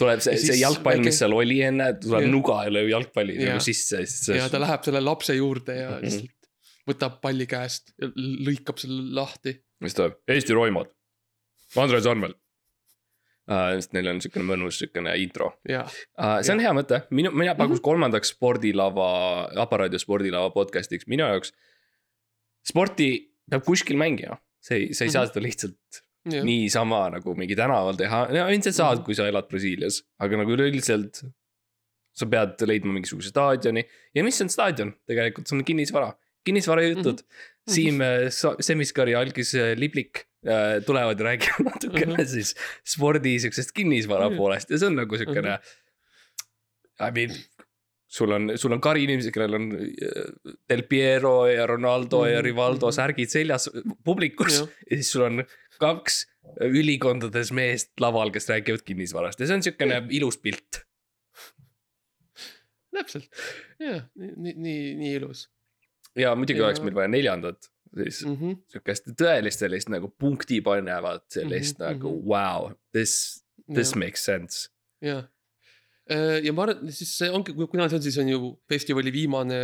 [0.00, 2.30] tuleb see, see jalgpall väike..., mis seal oli enne, tuleb ja.
[2.32, 4.02] nuga ja lööb jalgpalli nagu sisse.
[4.36, 6.04] ja ta läheb selle lapse juurde ja mm -hmm.
[6.04, 6.36] lihtsalt
[6.86, 9.56] võtab palli käest ja lõikab selle lahti.
[9.80, 10.92] mis tuleb, Eesti roimad,
[11.76, 12.38] Andres Anvelt
[13.50, 13.74] uh,.
[13.76, 15.52] sest neil on siukene mõnus siukene intro.
[15.68, 15.86] Uh,
[16.42, 16.68] see on ja.
[16.68, 17.88] hea mõte, minu, mina pakuks mm -hmm.
[17.90, 19.08] kolmandaks spordilava,
[19.62, 21.52] Aparaadio spordilava podcast'iks minu jaoks.
[22.66, 25.12] sporti peab kuskil mängima, see ei, sa ei mm -hmm.
[25.12, 25.32] saa mhm.
[25.32, 29.06] seda lihtsalt niisama nagu mingi tänaval teha, no ilmselt saad, mhm.
[29.08, 31.24] kui sa elad Brasiilias, aga nagu üleüldiselt.
[32.16, 33.82] sa pead leidma mingisuguse staadioni
[34.16, 36.14] ja mis on staadion, tegelikult see on kinnisvara,
[36.48, 37.26] kinnisvarajutud mm.
[37.26, 37.74] -hmm.
[37.74, 42.26] Siim äh, Semiskar ja Algis äh, Liblik äh, tulevad ja räägivad natukene mm -hmm.
[42.26, 42.54] siis
[42.86, 44.38] spordi siuksest kinnisvara mm -hmm.
[44.38, 45.56] poolest ja see on nagu siukene mm.
[45.56, 47.08] -hmm.
[47.08, 47.38] I mean,
[48.06, 49.66] sul on, sul on kari inimesi, kellel on
[50.68, 52.32] Del Piero ja Ronaldo mm -hmm.
[52.34, 52.94] ja Rivaldo mhm.
[52.94, 53.70] särgid seljas
[54.04, 54.66] publikus ja.
[54.90, 55.44] ja siis sul on
[55.82, 56.24] kaks
[56.62, 60.82] ülikondades meest laval, kes räägivad kinnisvarast ja see on siukene ilus pilt.
[62.96, 63.28] täpselt,
[63.82, 65.46] jah, nii, nii, nii, ilus
[66.16, 68.36] ja muidugi Ja- oleks meil vaja neljandat, siis mm.
[68.40, 68.58] -hmm.
[68.72, 72.28] sihukest tõelist sellist nagu punkti panevat sellist Mhm, nagu mhm.
[72.28, 74.68] wow, this, this ja, makes sense.
[75.00, 75.24] ja.
[76.42, 79.58] ja ma arvan, siis see ongi, kuna see on siis on ju festivali viimane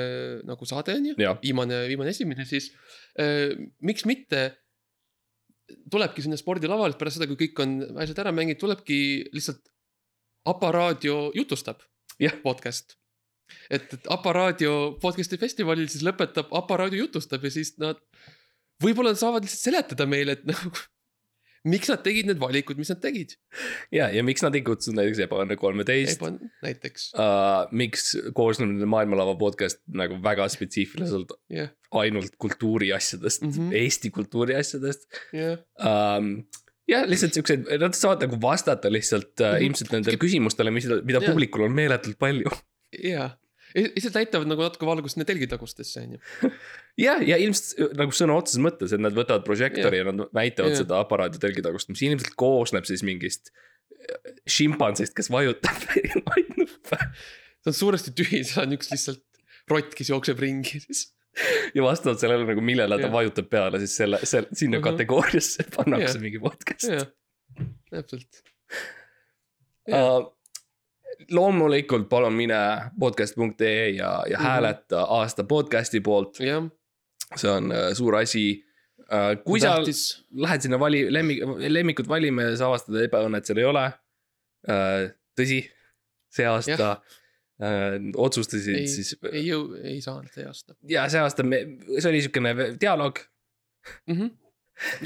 [0.45, 2.73] nagu saade on ju, jah, viimane, viimane esimene, siis
[3.21, 4.51] äh, miks mitte
[5.91, 8.99] tulebki sinna spordilavale pärast seda, kui kõik on asjad ära mänginud, tulebki
[9.35, 9.63] lihtsalt
[10.49, 11.85] Aparaadio jutustab
[12.21, 12.35] Jah.
[12.43, 12.97] podcast.
[13.71, 18.01] et, et Aparaadio podcast'i festivalil siis lõpetab Aparaadio jutustab ja siis nad
[18.83, 20.73] võib-olla saavad lihtsalt seletada meile, et nagu
[21.69, 23.37] miks nad tegid need valikud, mis nad tegid.
[23.95, 26.23] ja, ja miks nad ei kutsunud näiteks Ebaõnne kolmeteist.
[26.65, 31.71] näiteks, Uh, miks koosneb nende maailmalava podcast nagu väga spetsiifiliselt jah,
[32.03, 33.51] ainult kultuuri asjadest mm.
[33.53, 33.77] -hmm.
[33.83, 36.33] Eesti kultuuri asjadest jah, um,.
[36.89, 39.65] jah, lihtsalt siuksed, nad saavad nagu vastata lihtsalt uh, Mhm.
[39.69, 41.31] ilmselt nendele küsimustele, mis, mida Jah.
[41.31, 42.51] publikul on meeletult palju.
[43.03, 43.37] jah.
[43.75, 46.51] Lihtsalt näitavad nagu natuke valgust nende telgitagustesse on ju.
[47.07, 50.83] jah, ja ilmselt nagu sõna otseses mõttes, et nad võtavad prožektori ja nad näitavad Jah.
[50.85, 55.83] seda aparaadi telgitagust, mis ilmselt koosneb siis mingist äh, šimpansist, kes vajutab
[57.63, 59.23] see on suuresti tühi, seal on üks lihtsalt
[59.71, 61.07] rott, kes jookseb ringi siis.
[61.77, 63.15] ja vastavalt sellele nagu millele ta Jah.
[63.15, 64.85] vajutab peale, siis selle, selle, sinna Mhm.
[64.91, 66.91] kategooriasse pannakse mingi podcast.
[67.93, 68.43] täpselt.
[69.89, 70.29] Uh,
[71.31, 72.59] loomulikult palun mine
[73.01, 74.47] podcast.ee ja, ja Mhm.
[74.47, 76.65] hääleta aasta podcast'i poolt, jah,
[77.37, 78.65] see on uh, suur asi
[79.01, 79.43] uh,.
[79.45, 83.01] kui sa tähtis, lähed sinna vali, lemmik, lemmikut valima ja sa avastad
[83.37, 83.87] et seal ei ole
[84.69, 85.11] uh,.
[85.41, 85.63] tõsi,
[86.33, 91.43] see aasta uh, otsustasid ei siis, ei jõu, ei saanud see aasta ja see aasta
[91.47, 91.65] me,
[91.99, 93.19] see oli siukene dialoog
[94.07, 94.15] mm.
[94.15, 94.31] -hmm.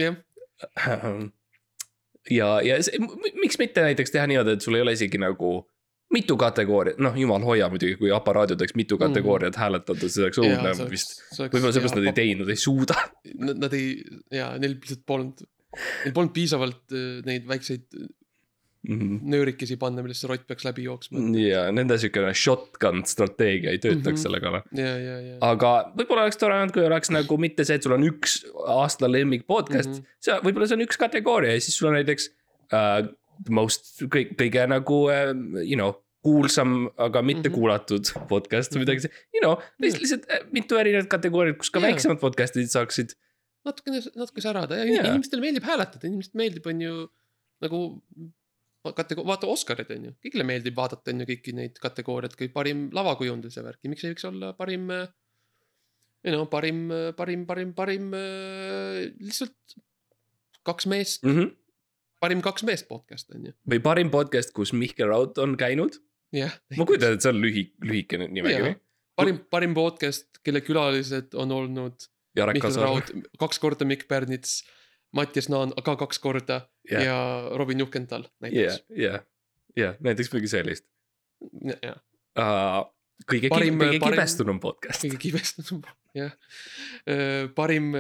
[0.01, 0.17] jah,
[2.31, 2.99] ja, ja see,
[3.41, 5.71] miks mitte näiteks teha niimoodi, et sul ei ole isegi nagu
[6.15, 10.75] mitu kategooriat, noh, jumal hoia muidugi, kui aparaadil oleks mitu kategooriat hääletada, see oleks õudne
[10.91, 11.17] vist.
[11.39, 12.17] võib-olla seepärast nad ei.
[12.21, 12.99] teinud, ei suuda.
[13.49, 13.97] Nad ei,
[14.35, 15.43] jaa, neil lihtsalt polnud,
[16.05, 17.89] neil polnud piisavalt äh, neid väikseid
[18.89, 19.19] Mhm.
[19.31, 21.19] nöörikesi panna, millest see rott peaks läbi jooksma.
[21.41, 24.13] ja nende siukene shotgun strateegia ei töötaks mm.
[24.13, 24.23] -hmm.
[24.23, 24.63] selle kallal.
[25.43, 28.39] aga võib-olla oleks tore olnud, kui oleks nagu mitte see, et sul on üks
[28.77, 29.99] aasta lemmik podcast mm.
[29.99, 30.19] -hmm.
[30.23, 32.31] see võib-olla see on üks kategooria ja siis sul on näiteks
[33.37, 33.51] uh,.
[33.51, 35.33] Most kõik, kõige nagu uh,
[35.63, 35.95] you know
[36.27, 37.55] kuulsam, aga mitte mm Mhm.
[37.55, 37.59] -hmm.
[37.61, 41.87] kuulatud podcast või midagi, you know, lihtsalt äh, mitu erinevat kategooriat, kus ka Jaa.
[41.91, 43.15] väiksemad podcast'id saaksid.
[43.65, 45.05] natukene, natuke särada ja Jaa.
[45.07, 47.09] inimestele meeldib hääletada, inimestele meeldib, on ju
[47.63, 47.81] nagu
[48.97, 52.89] katego-, vaata Oscarid on ju, kõigile meeldib vaadata on ju kõiki neid kategooriaid, kui parim
[52.95, 54.91] lavakujundus ja värki, miks ei võiks olla parim.
[56.25, 59.55] ei no parim, parim, parim, parim äh, lihtsalt
[60.67, 61.51] kaks meest, Mm -hmm.
[62.27, 66.01] Parim kaks meest podcast on ju, või parim podcast, kus Mihkel Raud on käinud.
[66.35, 68.75] ma kujutan et see on lühi, lühikene nimekiri
[69.17, 72.81] parim, parim podcast, kelle külalised on olnud Mihkel.
[72.83, 74.59] Raud, kaks korda Mikk Pärnits,
[75.17, 77.05] Mattias Naan ka kaks korda Jah.
[77.07, 77.17] ja
[77.57, 78.83] Robin Juhkental näiteks,.
[78.93, 79.23] jah,
[79.79, 80.85] jah, näiteks midagi sellist
[81.81, 81.97] jah,
[82.37, 82.85] uh,.
[83.25, 85.07] kõige Parim- parim,, kõige parim- kibestunum podcast.
[85.07, 85.81] kõige kibestunum,
[86.19, 86.37] jah.
[87.57, 87.95] parim,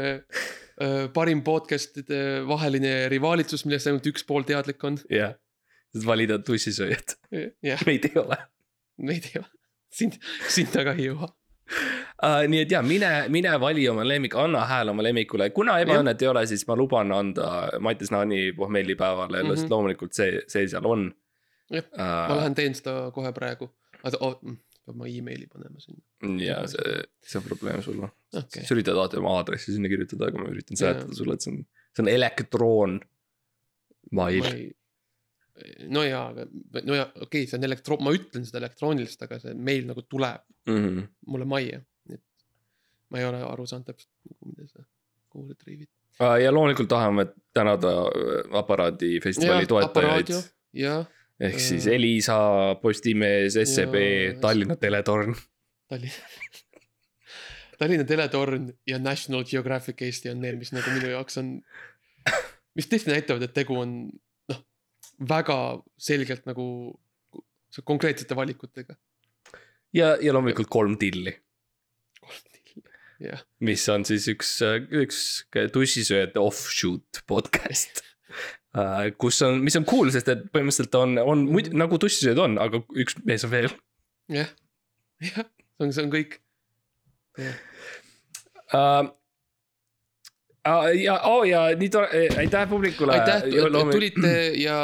[1.16, 2.18] parim podcast'ide
[2.48, 4.98] vaheline rivaalitsus, millest ainult üks pool teadlik on.
[5.10, 5.38] jah,
[6.04, 7.16] valida tussisööjat,
[7.64, 8.36] jah, meid ei ole
[8.96, 9.50] neid ei ole,
[9.92, 10.16] sind,
[10.52, 11.28] sinna ka ei jõua.
[12.22, 12.42] uh,.
[12.48, 16.30] nii et ja mine, mine vali oma lemmik, anna hääl oma lemmikule, kuna ebaõnnet ei
[16.30, 17.48] ole, siis ma luban anda
[17.82, 19.70] Mattias Naani pohmellipäevale mm, -hmm.
[19.70, 21.10] Loomulikult see, see seal on
[21.70, 21.98] Jah, uh,
[22.30, 23.70] ma lähen teen seda kohe praegu.
[24.04, 24.38] oota,
[24.86, 26.02] peab ma emaili panema sinna,
[26.42, 30.30] ja see, see on probleem sul noh okei sa üritad alati oma aadressi sinna kirjutada,
[30.30, 31.62] aga ma üritan seletada sulle, et see on,
[31.96, 32.98] see on elektroon.
[34.16, 34.68] mail ma, ei,
[35.90, 36.46] no jaa, aga
[36.86, 40.04] no jaa, okei okay,, see on elektro-, ma ütlen seda elektrooniliselt, aga see meil nagu
[40.06, 40.78] tuleb mm.
[40.78, 41.08] -hmm.
[41.32, 41.80] mulle majja,
[42.10, 42.46] nii et
[43.10, 44.86] ma ei ole aru saanud täpselt nagu mida sa,
[45.32, 45.90] kuhu sa triivid.
[46.42, 50.34] ja loomulikult tahame tänada äh, Aparaadi festivali toetajaid.
[50.72, 51.06] jah,
[51.40, 52.38] ehk siis Äh, Elisa,
[52.82, 53.96] Postimees, SEB
[54.40, 55.34] Tallinna Teletorn.
[55.88, 56.12] Tallinna,
[57.78, 61.58] Tallinna Teletorn ja National Geographic Eesti on need, mis nagu minu jaoks on,
[62.76, 63.98] mis tõesti näitavad, et tegu on
[64.52, 64.62] noh,
[65.28, 65.58] väga
[66.00, 66.66] selgelt nagu
[67.84, 68.96] konkreetsete valikutega.
[69.92, 71.34] ja, ja loomulikult kolm tilli,
[73.20, 74.56] jah, mis on siis üks,
[75.04, 75.20] üks
[75.74, 78.02] tussisööjate offshoot podcast.
[79.20, 82.82] kus on, mis on cool, sest et põhimõtteliselt on, on muidu nagu tussisööjad on, aga
[83.02, 83.70] üks mees on veel
[84.32, 84.50] jah,
[85.22, 86.38] jah, see on, see on kõik.
[88.74, 89.08] uh,.
[90.98, 93.16] ja oh,, ja nii tore, aitäh publikule.
[93.16, 94.78] aitäh, et tulite ja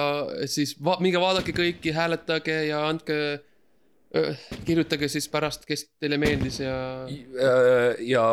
[0.47, 3.19] siis va minge vaadake kõiki, hääletage ja andke
[4.67, 6.75] kirjutage siis pärast, kes teile meeldis ja.
[8.05, 8.25] ja,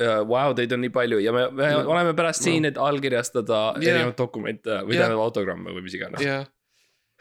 [0.00, 1.82] ja vau, teid on nii palju ja me, me No.
[1.92, 3.90] oleme pärast siin, et allkirjastada Jah.
[3.92, 5.04] erinevaid dokumente või Jah.
[5.06, 6.22] tähendab autogramme või mis iganes.
[6.24, 6.38] ja,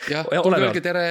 [0.09, 1.03] jah, Ja tulge öelge tere,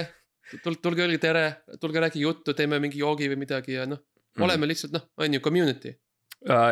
[0.62, 1.44] tulge, öelge tere,
[1.80, 3.98] tulge rääkige juttu, teeme mingi joogi või midagi ja noh,
[4.36, 4.44] Mhm.
[4.48, 5.94] oleme lihtsalt noh, on ju community,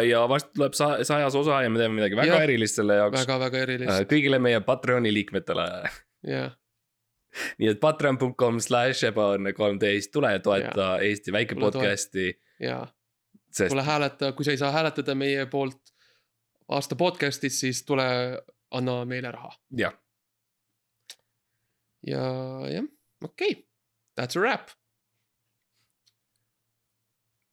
[0.09, 2.43] ja varsti tuleb sa- sajas osa ja me teeme midagi väga Jah.
[2.49, 3.21] erilist selle jaoks.
[3.27, 5.67] väga-väga erilist kõigile meie Patreoni liikmetele.
[6.25, 6.51] ja,
[7.61, 12.29] nii et patreon.com slash ebaõnne kolmteist, tule ja toeta Eesti väike Tule podcast'i,
[12.63, 12.83] ja
[13.53, 15.93] sest tule hääleta, kui sa ei saa hääletada meie poolt
[16.73, 18.07] aasta podcast'is, siis tule
[18.73, 19.97] anna meile raha jah,
[22.07, 22.23] ja
[22.73, 22.89] jah,
[23.25, 23.65] okei okay.,
[24.19, 24.73] that's a wrap.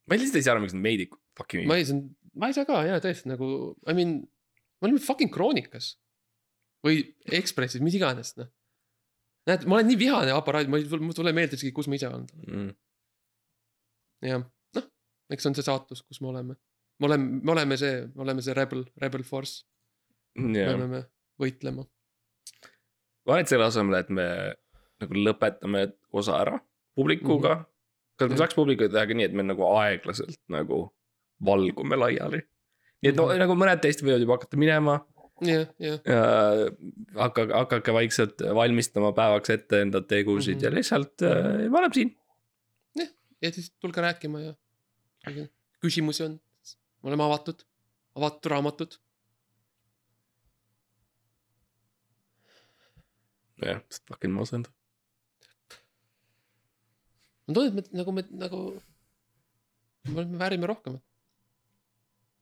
[0.08, 2.04] ma lihtsalt ei saa aru, miks meid ei fucking ma ei saa,
[2.40, 3.50] ma ei saa ka ja tõesti nagu,
[3.88, 4.20] I mean,
[4.80, 5.98] me oleme fucking kroonikas.
[6.86, 7.02] või
[7.36, 8.48] Ekspressis, mis iganes noh.
[9.50, 12.10] näed, ma olen nii vihane aparaat, ma ei, mul tuleb meelde isegi, kus ma ise
[12.10, 12.26] olen.
[12.48, 12.72] mm..
[14.30, 14.44] jah,
[14.78, 14.90] noh,
[15.34, 16.58] eks see on see saatus, kus me oleme.
[17.00, 19.64] me oleme, me oleme see, me oleme see rebel, rebel force,
[20.40, 21.04] me jah, peame
[21.42, 21.86] võitlema.
[21.86, 24.30] ma arvan, et selle asemel, et me
[25.00, 26.58] nagu lõpetame osa ära
[26.98, 27.62] publikuga mm.
[27.62, 28.20] -hmm.
[28.20, 30.88] kas me saaks publikuga teha ka nii, et me nagu aeglaselt nagu
[31.46, 32.42] valgume laiali.
[33.02, 33.40] nii et no Mhm.
[33.46, 35.00] nagu mõned teist võivad juba hakata minema
[35.42, 36.64] jah, jah, äh,.
[37.16, 40.62] hakake, hakake vaikselt valmistama päevaks ette enda tegusid mm Mhm.
[40.62, 40.66] -hmm.
[40.66, 42.16] ja lihtsalt äh, me oleme siin.
[43.42, 44.54] ja siis tulge rääkima ja
[45.82, 46.40] küsimusi on,
[47.04, 47.64] me oleme avatud,
[48.16, 48.98] avatud raamatud.
[53.66, 54.72] jah, fucking masendav.
[57.48, 58.82] ma tunnen, et me nagu me nagu,
[60.06, 61.00] me väärime rohkem.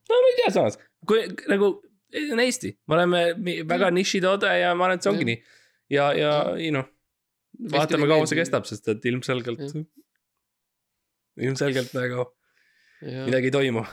[0.09, 1.71] no ma ei tea samas, kui nagu
[2.14, 3.24] see on Eesti, me oleme
[3.68, 5.32] väga nišitoode ja ma arvan, et see ongi Jah.
[5.32, 5.39] nii.
[5.95, 6.88] ja, ja ei noh,
[7.74, 9.64] vaatame, kaua see kestab, sest et ilmselgelt,
[11.47, 12.30] ilmselgelt nagu
[13.01, 13.84] ja midagi ei toimu.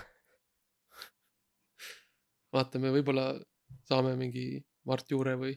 [2.55, 3.33] vaatame, võib-olla
[3.89, 5.57] saame mingi Mart Juure või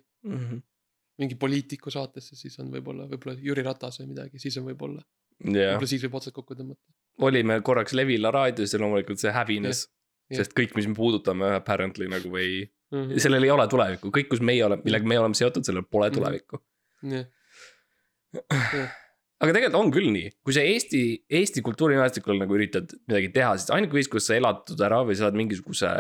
[1.18, 5.02] mingi poliitiku saatesse, siis on võib-olla, võib-olla Jüri Ratas või midagi, siis on võib-olla,
[5.44, 6.82] jah, võib-olla siis võib otsad kokku tõmmata.
[7.26, 9.88] olime korraks Levila raadios ja loomulikult see hävines.
[10.34, 14.42] Sest kõik, mis me puudutame apparently nagu ei, jah, sellel ei ole tulevikku, kõik, kus
[14.44, 16.18] meie oleme, millega me oleme seotud, sellel pole Mhm.
[16.18, 16.60] tulevikku.
[17.14, 17.26] jah,
[19.42, 21.02] aga tegelikult on küll nii, kui sa Eesti,
[21.40, 25.38] Eesti kultuurimaastikul nagu üritad midagi teha, siis ainuke viis, kus sa elatud ära või saad
[25.38, 25.92] mingisuguse,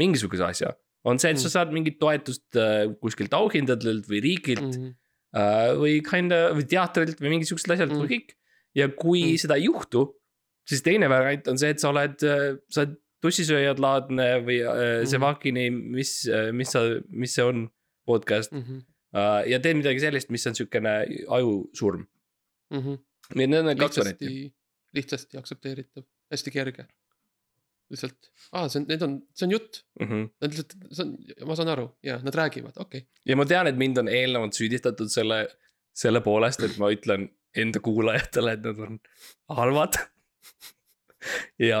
[0.00, 0.74] mingisuguse asja.
[1.06, 1.52] on see, et sa Mm.
[1.54, 4.80] saad mingit toetust äh, kuskilt auhindadelt või riigilt mm.
[4.82, 4.94] Mhm.
[5.38, 8.00] äh, või kinda või teatrilt või mingisugused asjad Mm.
[8.02, 8.34] või kõik.
[8.74, 9.36] ja kui Mm.
[9.38, 10.02] seda ei juhtu,
[10.66, 15.18] siis teine variant on see, et sa oled, sa oled tussisööjad laadne või äh, see
[15.18, 15.24] Mm.
[15.26, 16.12] Vakini, mis,
[16.54, 17.64] mis sa, mis see on,
[18.08, 18.78] podcast Mhm.
[19.14, 20.92] äh, ja teed midagi sellist, mis on siukene
[21.38, 22.06] ajusurm.
[22.72, 24.52] nii et need on need kaks varianti.
[24.96, 26.86] lihtsasti, aktsepteeritav, hästi kerge.
[27.90, 30.24] lihtsalt, aa, see on, need on, see on jutt, Mhm.
[30.42, 31.14] nad lihtsalt, see on,
[31.48, 33.06] ma saan aru ja nad räägivad, okei okay..
[33.26, 35.46] ja ma tean, et mind on eelnevalt süüdistatud selle,
[35.96, 38.98] selle poolest, et ma ütlen enda kuulajatele, et nad on
[39.56, 39.96] halvad.
[41.70, 41.80] ja,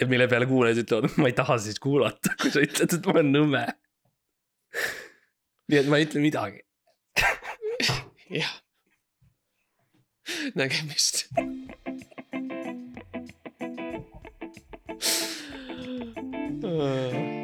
[0.00, 3.16] ja mille peale kuulajad ütlevad, ma ei taha siis kuulata, kui sa ütled, et ma
[3.16, 3.64] olen nõme.
[5.68, 6.64] nii et ma ei ütle midagi.
[8.40, 8.54] jah.
[10.58, 11.26] nägemist.
[16.58, 17.37] Epa